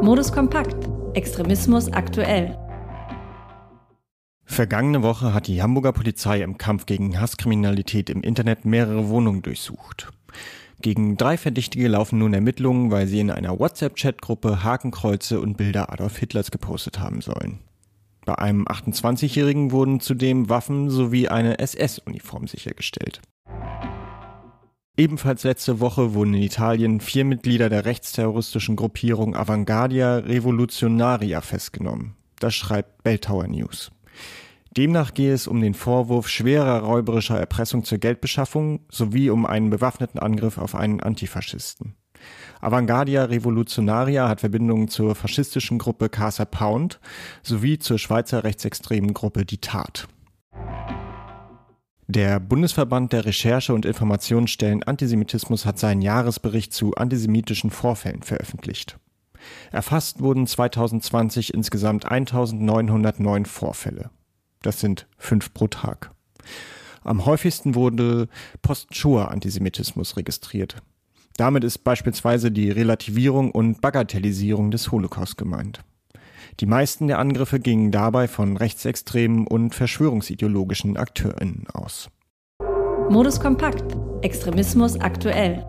Modus 0.00 0.32
kompakt. 0.32 0.88
Extremismus 1.14 1.92
aktuell. 1.92 2.58
Vergangene 4.44 5.02
Woche 5.02 5.34
hat 5.34 5.46
die 5.46 5.62
Hamburger 5.62 5.92
Polizei 5.92 6.42
im 6.42 6.58
Kampf 6.58 6.86
gegen 6.86 7.20
Hasskriminalität 7.20 8.10
im 8.10 8.22
Internet 8.22 8.64
mehrere 8.64 9.08
Wohnungen 9.08 9.42
durchsucht. 9.42 10.10
Gegen 10.80 11.16
drei 11.16 11.36
Verdächtige 11.36 11.88
laufen 11.88 12.18
nun 12.18 12.34
Ermittlungen, 12.34 12.90
weil 12.90 13.06
sie 13.06 13.20
in 13.20 13.30
einer 13.30 13.58
WhatsApp-Chatgruppe 13.58 14.64
Hakenkreuze 14.64 15.40
und 15.40 15.56
Bilder 15.56 15.92
Adolf 15.92 16.18
Hitlers 16.18 16.50
gepostet 16.50 16.98
haben 16.98 17.20
sollen. 17.20 17.60
Bei 18.24 18.36
einem 18.36 18.66
28-Jährigen 18.66 19.70
wurden 19.70 20.00
zudem 20.00 20.48
Waffen 20.48 20.90
sowie 20.90 21.28
eine 21.28 21.58
SS-Uniform 21.58 22.46
sichergestellt. 22.46 23.20
Ebenfalls 25.02 25.42
letzte 25.42 25.80
Woche 25.80 26.14
wurden 26.14 26.34
in 26.34 26.42
Italien 26.44 27.00
vier 27.00 27.24
Mitglieder 27.24 27.68
der 27.68 27.86
rechtsterroristischen 27.86 28.76
Gruppierung 28.76 29.34
Avanguardia 29.34 30.18
Revolutionaria 30.18 31.40
festgenommen. 31.40 32.14
Das 32.38 32.54
schreibt 32.54 33.02
Belltower 33.02 33.48
News. 33.48 33.90
Demnach 34.76 35.12
gehe 35.12 35.32
es 35.32 35.48
um 35.48 35.60
den 35.60 35.74
Vorwurf 35.74 36.28
schwerer 36.28 36.84
räuberischer 36.84 37.36
Erpressung 37.36 37.82
zur 37.82 37.98
Geldbeschaffung 37.98 38.78
sowie 38.92 39.30
um 39.30 39.44
einen 39.44 39.70
bewaffneten 39.70 40.20
Angriff 40.20 40.56
auf 40.56 40.76
einen 40.76 41.00
Antifaschisten. 41.00 41.96
Avanguardia 42.60 43.24
Revolutionaria 43.24 44.28
hat 44.28 44.38
Verbindungen 44.38 44.86
zur 44.86 45.16
faschistischen 45.16 45.78
Gruppe 45.78 46.10
Casa 46.10 46.44
Pound 46.44 47.00
sowie 47.42 47.80
zur 47.80 47.98
Schweizer 47.98 48.44
rechtsextremen 48.44 49.14
Gruppe 49.14 49.44
Die 49.44 49.58
Tat. 49.58 50.06
Der 52.14 52.40
Bundesverband 52.40 53.14
der 53.14 53.24
Recherche- 53.24 53.72
und 53.72 53.86
Informationsstellen 53.86 54.82
Antisemitismus 54.82 55.64
hat 55.64 55.78
seinen 55.78 56.02
Jahresbericht 56.02 56.70
zu 56.74 56.94
antisemitischen 56.94 57.70
Vorfällen 57.70 58.22
veröffentlicht. 58.22 58.98
Erfasst 59.70 60.20
wurden 60.20 60.46
2020 60.46 61.54
insgesamt 61.54 62.04
1909 62.04 63.46
Vorfälle. 63.46 64.10
Das 64.60 64.78
sind 64.78 65.06
fünf 65.16 65.54
pro 65.54 65.68
Tag. 65.68 66.10
Am 67.02 67.24
häufigsten 67.24 67.74
wurde 67.74 68.28
Post-Shoah-Antisemitismus 68.60 70.18
registriert. 70.18 70.82
Damit 71.38 71.64
ist 71.64 71.78
beispielsweise 71.78 72.52
die 72.52 72.70
Relativierung 72.70 73.52
und 73.52 73.80
Bagatellisierung 73.80 74.70
des 74.70 74.92
Holocaust 74.92 75.38
gemeint. 75.38 75.82
Die 76.60 76.66
meisten 76.66 77.06
der 77.06 77.18
Angriffe 77.18 77.60
gingen 77.60 77.90
dabei 77.90 78.28
von 78.28 78.56
rechtsextremen 78.56 79.46
und 79.46 79.74
verschwörungsideologischen 79.74 80.96
AkteurInnen 80.96 81.66
aus. 81.72 82.08
Modus 83.10 83.40
kompakt. 83.40 83.96
Extremismus 84.22 85.00
aktuell. 85.00 85.66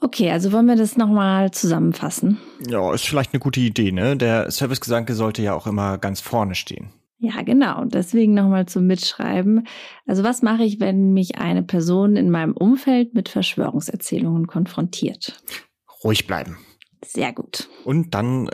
Okay, 0.00 0.30
also 0.30 0.52
wollen 0.52 0.66
wir 0.66 0.76
das 0.76 0.96
nochmal 0.96 1.52
zusammenfassen? 1.52 2.38
Ja, 2.68 2.92
ist 2.92 3.06
vielleicht 3.06 3.32
eine 3.32 3.40
gute 3.40 3.60
Idee, 3.60 3.92
ne? 3.92 4.16
Der 4.16 4.50
Servicegedanke 4.50 5.14
sollte 5.14 5.42
ja 5.42 5.54
auch 5.54 5.66
immer 5.66 5.96
ganz 5.96 6.20
vorne 6.20 6.56
stehen. 6.56 6.90
Ja, 7.18 7.42
genau. 7.42 7.84
Deswegen 7.84 8.34
nochmal 8.34 8.66
zum 8.66 8.88
Mitschreiben. 8.88 9.68
Also 10.06 10.24
was 10.24 10.42
mache 10.42 10.64
ich, 10.64 10.80
wenn 10.80 11.12
mich 11.12 11.38
eine 11.38 11.62
Person 11.62 12.16
in 12.16 12.30
meinem 12.30 12.52
Umfeld 12.52 13.14
mit 13.14 13.28
Verschwörungserzählungen 13.28 14.48
konfrontiert? 14.48 15.40
Ruhig 16.02 16.26
bleiben. 16.26 16.58
Sehr 17.04 17.32
gut. 17.32 17.68
Und 17.84 18.14
dann 18.14 18.48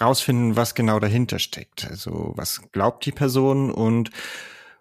rausfinden, 0.00 0.56
was 0.56 0.74
genau 0.74 0.98
dahinter 0.98 1.38
steckt. 1.38 1.88
Also 1.88 2.32
was 2.36 2.62
glaubt 2.72 3.06
die 3.06 3.12
Person 3.12 3.70
und 3.70 4.10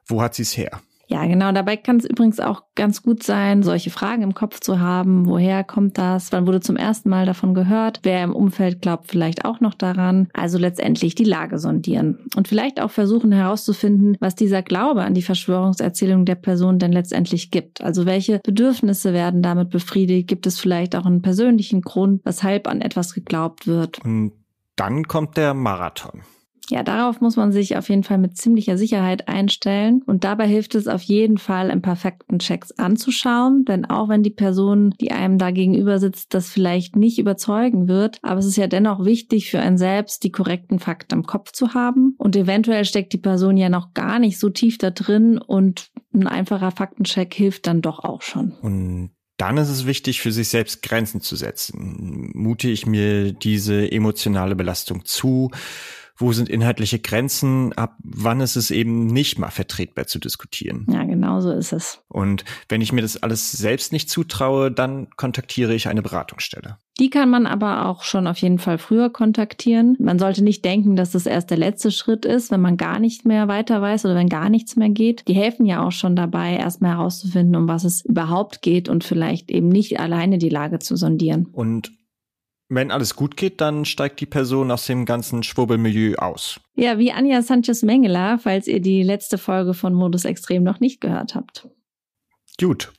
wo 0.06 0.22
hat 0.22 0.36
sie 0.36 0.44
es 0.44 0.58
her? 0.58 0.82
Ja, 1.12 1.26
genau. 1.26 1.52
Dabei 1.52 1.76
kann 1.76 1.98
es 1.98 2.06
übrigens 2.06 2.40
auch 2.40 2.64
ganz 2.74 3.04
gut 3.04 3.22
sein, 3.22 3.64
solche 3.64 3.90
Fragen 3.90 4.22
im 4.22 4.34
Kopf 4.34 4.62
zu 4.62 4.80
haben. 4.80 5.26
Woher 5.26 5.66
kommt 5.66 5.98
das? 5.98 6.32
Wann 6.32 6.48
wurde 6.48 6.62
zum 6.62 6.78
ersten 6.78 7.10
Mal 7.10 7.26
davon 7.26 7.54
gehört? 7.54 8.00
Wer 8.04 8.24
im 8.24 8.34
Umfeld 8.34 8.82
glaubt 8.82 9.12
vielleicht 9.12 9.44
auch 9.44 9.60
noch 9.60 9.74
daran? 9.74 10.30
Also 10.32 10.58
letztendlich 10.58 11.14
die 11.14 11.26
Lage 11.26 11.60
sondieren. 11.60 12.20
Und 12.38 12.48
vielleicht 12.48 12.82
auch 12.82 12.92
versuchen 12.92 13.34
herauszufinden, 13.34 14.16
was 14.22 14.36
dieser 14.36 14.62
Glaube 14.62 15.04
an 15.04 15.14
die 15.14 15.22
Verschwörungserzählung 15.22 16.24
der 16.24 16.36
Person 16.36 16.80
denn 16.80 16.94
letztendlich 16.94 17.52
gibt. 17.52 17.82
Also 17.82 18.06
welche 18.06 18.40
Bedürfnisse 18.40 19.12
werden 19.12 19.42
damit 19.42 19.70
befriedigt? 19.70 20.30
Gibt 20.30 20.48
es 20.48 20.62
vielleicht 20.62 20.96
auch 20.96 21.06
einen 21.06 21.22
persönlichen 21.22 21.82
Grund, 21.82 22.22
weshalb 22.24 22.70
an 22.70 22.80
etwas 22.80 23.14
geglaubt 23.14 23.68
wird? 23.68 24.00
Und 24.06 24.32
dann 24.78 25.10
kommt 25.10 25.36
der 25.36 25.54
Marathon. 25.54 26.22
Ja, 26.72 26.84
darauf 26.84 27.20
muss 27.20 27.36
man 27.36 27.52
sich 27.52 27.76
auf 27.76 27.90
jeden 27.90 28.04
Fall 28.04 28.18
mit 28.18 28.38
ziemlicher 28.38 28.78
Sicherheit 28.78 29.28
einstellen. 29.28 30.02
Und 30.06 30.24
dabei 30.24 30.48
hilft 30.48 30.74
es 30.74 30.88
auf 30.88 31.02
jeden 31.02 31.38
Fall, 31.38 31.70
im 31.70 31.82
perfekten 31.82 32.40
Checks 32.40 32.72
anzuschauen. 32.72 33.66
Denn 33.66 33.84
auch 33.84 34.08
wenn 34.08 34.24
die 34.24 34.30
Person, 34.30 34.96
die 35.02 35.12
einem 35.12 35.38
da 35.38 35.52
gegenüber 35.52 36.00
sitzt, 36.00 36.34
das 36.34 36.50
vielleicht 36.50 36.96
nicht 36.96 37.20
überzeugen 37.20 37.90
wird, 37.90 38.20
aber 38.22 38.40
es 38.40 38.46
ist 38.46 38.56
ja 38.56 38.68
dennoch 38.68 39.04
wichtig 39.04 39.52
für 39.52 39.60
einen 39.60 39.78
selbst, 39.78 40.24
die 40.24 40.32
korrekten 40.32 40.80
Fakten 40.80 41.16
im 41.16 41.24
Kopf 41.26 41.52
zu 41.52 41.74
haben. 41.74 42.16
Und 42.18 42.38
eventuell 42.38 42.86
steckt 42.86 43.12
die 43.12 43.18
Person 43.18 43.58
ja 43.58 43.68
noch 43.68 43.94
gar 43.94 44.18
nicht 44.18 44.40
so 44.40 44.50
tief 44.50 44.78
da 44.78 44.92
drin 44.92 45.40
und 45.40 45.90
ein 46.14 46.28
einfacher 46.28 46.72
Faktencheck 46.72 47.34
hilft 47.34 47.68
dann 47.68 47.82
doch 47.82 48.00
auch 48.00 48.22
schon. 48.22 48.54
Und 48.62 49.12
dann 49.42 49.58
ist 49.58 49.70
es 49.70 49.88
wichtig, 49.88 50.22
für 50.22 50.32
sich 50.32 50.50
selbst 50.50 50.84
Grenzen 50.84 51.20
zu 51.20 51.36
setzen. 51.36 52.30
Mute 52.36 52.70
ich 52.70 52.86
mir 52.86 53.34
diese 53.34 53.92
emotionale 53.92 54.56
Belastung 54.56 55.04
zu? 55.04 55.50
Wo 56.22 56.32
sind 56.34 56.50
inhaltliche 56.50 57.00
Grenzen? 57.00 57.74
Ab 57.74 57.98
wann 58.04 58.42
ist 58.42 58.56
es 58.56 58.70
eben 58.70 59.08
nicht 59.08 59.40
mal 59.40 59.50
vertretbar 59.50 60.06
zu 60.06 60.20
diskutieren? 60.20 60.86
Ja, 60.90 61.04
genau 61.04 61.42
so 61.42 61.52
ist 61.52 61.74
es. 61.74 62.00
Und 62.10 62.46
wenn 62.70 62.80
ich 62.82 62.94
mir 62.94 63.02
das 63.02 63.22
alles 63.22 63.52
selbst 63.52 63.92
nicht 63.92 64.10
zutraue, 64.10 64.72
dann 64.72 65.10
kontaktiere 65.18 65.74
ich 65.74 65.88
eine 65.88 66.04
Beratungsstelle. 66.04 66.78
Die 67.00 67.10
kann 67.10 67.32
man 67.32 67.48
aber 67.48 67.88
auch 67.88 68.04
schon 68.04 68.28
auf 68.28 68.38
jeden 68.38 68.60
Fall 68.60 68.78
früher 68.78 69.10
kontaktieren. 69.10 69.96
Man 70.00 70.20
sollte 70.20 70.44
nicht 70.44 70.64
denken, 70.64 70.96
dass 70.96 71.12
das 71.12 71.26
erst 71.26 71.50
der 71.50 71.58
letzte 71.58 71.90
Schritt 71.90 72.26
ist, 72.26 72.52
wenn 72.52 72.62
man 72.62 72.78
gar 72.78 73.00
nicht 73.00 73.26
mehr 73.26 73.48
weiter 73.48 73.82
weiß 73.82 74.06
oder 74.06 74.14
wenn 74.14 74.30
gar 74.30 74.50
nichts 74.50 74.76
mehr 74.76 74.90
geht. 74.90 75.28
Die 75.28 75.34
helfen 75.34 75.66
ja 75.66 75.84
auch 75.84 75.92
schon 75.92 76.16
dabei, 76.16 76.56
erstmal 76.56 76.92
herauszufinden, 76.92 77.56
um 77.56 77.68
was 77.68 77.84
es 77.84 78.06
überhaupt 78.06 78.62
geht 78.62 78.88
und 78.90 79.04
vielleicht 79.04 79.50
eben 79.50 79.70
nicht 79.70 80.00
alleine 80.00 80.38
die 80.38 80.50
Lage 80.50 80.78
zu 80.78 80.96
sondieren. 80.96 81.48
Und 81.52 81.92
wenn 82.74 82.90
alles 82.90 83.18
gut 83.18 83.36
geht, 83.36 83.60
dann 83.60 83.84
steigt 83.84 84.22
die 84.22 84.26
Person 84.26 84.72
aus 84.72 84.86
dem 84.86 85.06
ganzen 85.06 85.44
Schwurbelmilieu 85.44 86.16
aus. 86.16 86.62
Ja, 86.76 86.98
wie 86.98 87.12
Anja 87.12 87.42
Sanchez 87.42 87.84
Mengela, 87.84 88.38
falls 88.38 88.66
ihr 88.66 88.80
die 88.80 89.04
letzte 89.04 89.38
Folge 89.38 89.74
von 89.74 89.94
Modus 89.94 90.24
Extrem 90.24 90.64
noch 90.64 90.80
nicht 90.80 91.02
gehört 91.02 91.36
habt. 91.36 91.68
Gut. 92.58 92.94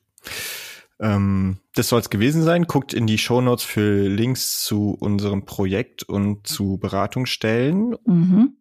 Ähm, 1.01 1.57
das 1.75 1.89
soll 1.89 2.01
es 2.01 2.11
gewesen 2.11 2.43
sein. 2.43 2.65
Guckt 2.65 2.93
in 2.93 3.07
die 3.07 3.17
Shownotes 3.17 3.65
für 3.65 4.09
Links 4.09 4.63
zu 4.63 4.95
unserem 5.01 5.47
Projekt 5.47 6.03
und 6.03 6.47
zu 6.47 6.77
Beratungsstellen. 6.77 7.97
Mhm. 8.05 8.57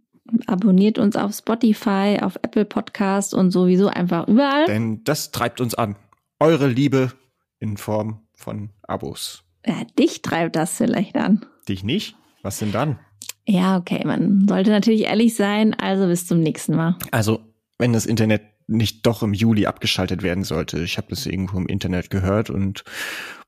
Abonniert 0.48 0.98
uns 0.98 1.18
auf 1.18 1.34
Spotify, 1.34 2.20
auf 2.22 2.38
Apple 2.42 2.64
Podcast 2.64 3.34
und 3.34 3.52
sowieso 3.52 3.88
einfach 3.88 4.30
überall. 4.30 4.66
Denn 4.66 5.04
das 5.04 5.32
treibt 5.32 5.60
uns 5.60 5.76
an. 5.76 5.98
Eure 6.40 6.68
Liebe 6.68 7.12
in 7.60 7.76
Form 7.76 8.22
von 8.34 8.70
Abos. 8.84 9.44
Ja, 9.66 9.84
dich 9.98 10.22
treibt 10.22 10.56
das 10.56 10.78
vielleicht 10.78 11.16
an. 11.16 11.46
Dich 11.68 11.84
nicht? 11.84 12.16
Was 12.42 12.60
denn 12.60 12.72
dann? 12.72 13.00
Ja, 13.48 13.78
okay, 13.78 14.02
man 14.06 14.48
sollte 14.48 14.72
natürlich 14.72 15.04
ehrlich 15.04 15.36
sein, 15.36 15.74
also 15.74 16.08
bis 16.08 16.28
zum 16.28 16.40
nächsten 16.40 16.76
Mal. 16.76 16.98
Also, 17.12 17.40
wenn 17.78 17.94
das 17.94 18.06
Internet 18.06 18.42
nicht 18.68 19.06
doch 19.06 19.22
im 19.22 19.34
Juli 19.34 19.66
abgeschaltet 19.66 20.24
werden 20.24 20.44
sollte. 20.44 20.80
Ich 20.80 20.98
habe 20.98 21.08
das 21.10 21.26
irgendwo 21.26 21.58
im 21.58 21.68
Internet 21.68 22.10
gehört 22.10 22.50
und 22.50 22.84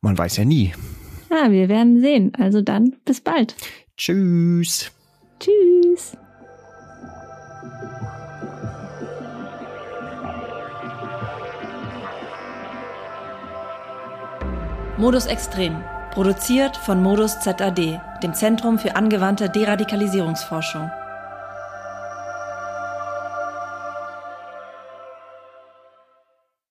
man 0.01 0.17
weiß 0.17 0.37
ja 0.37 0.45
nie. 0.45 0.73
Ja, 1.31 1.51
wir 1.51 1.69
werden 1.69 2.01
sehen. 2.01 2.33
Also 2.35 2.61
dann 2.61 2.95
bis 3.05 3.21
bald. 3.21 3.55
Tschüss. 3.97 4.91
Tschüss. 5.39 6.17
Modus 14.97 15.25
Extrem. 15.25 15.83
Produziert 16.13 16.77
von 16.77 17.01
Modus 17.01 17.39
ZAD, 17.39 17.99
dem 18.21 18.35
Zentrum 18.35 18.77
für 18.77 18.95
angewandte 18.95 19.49
Deradikalisierungsforschung. 19.49 20.91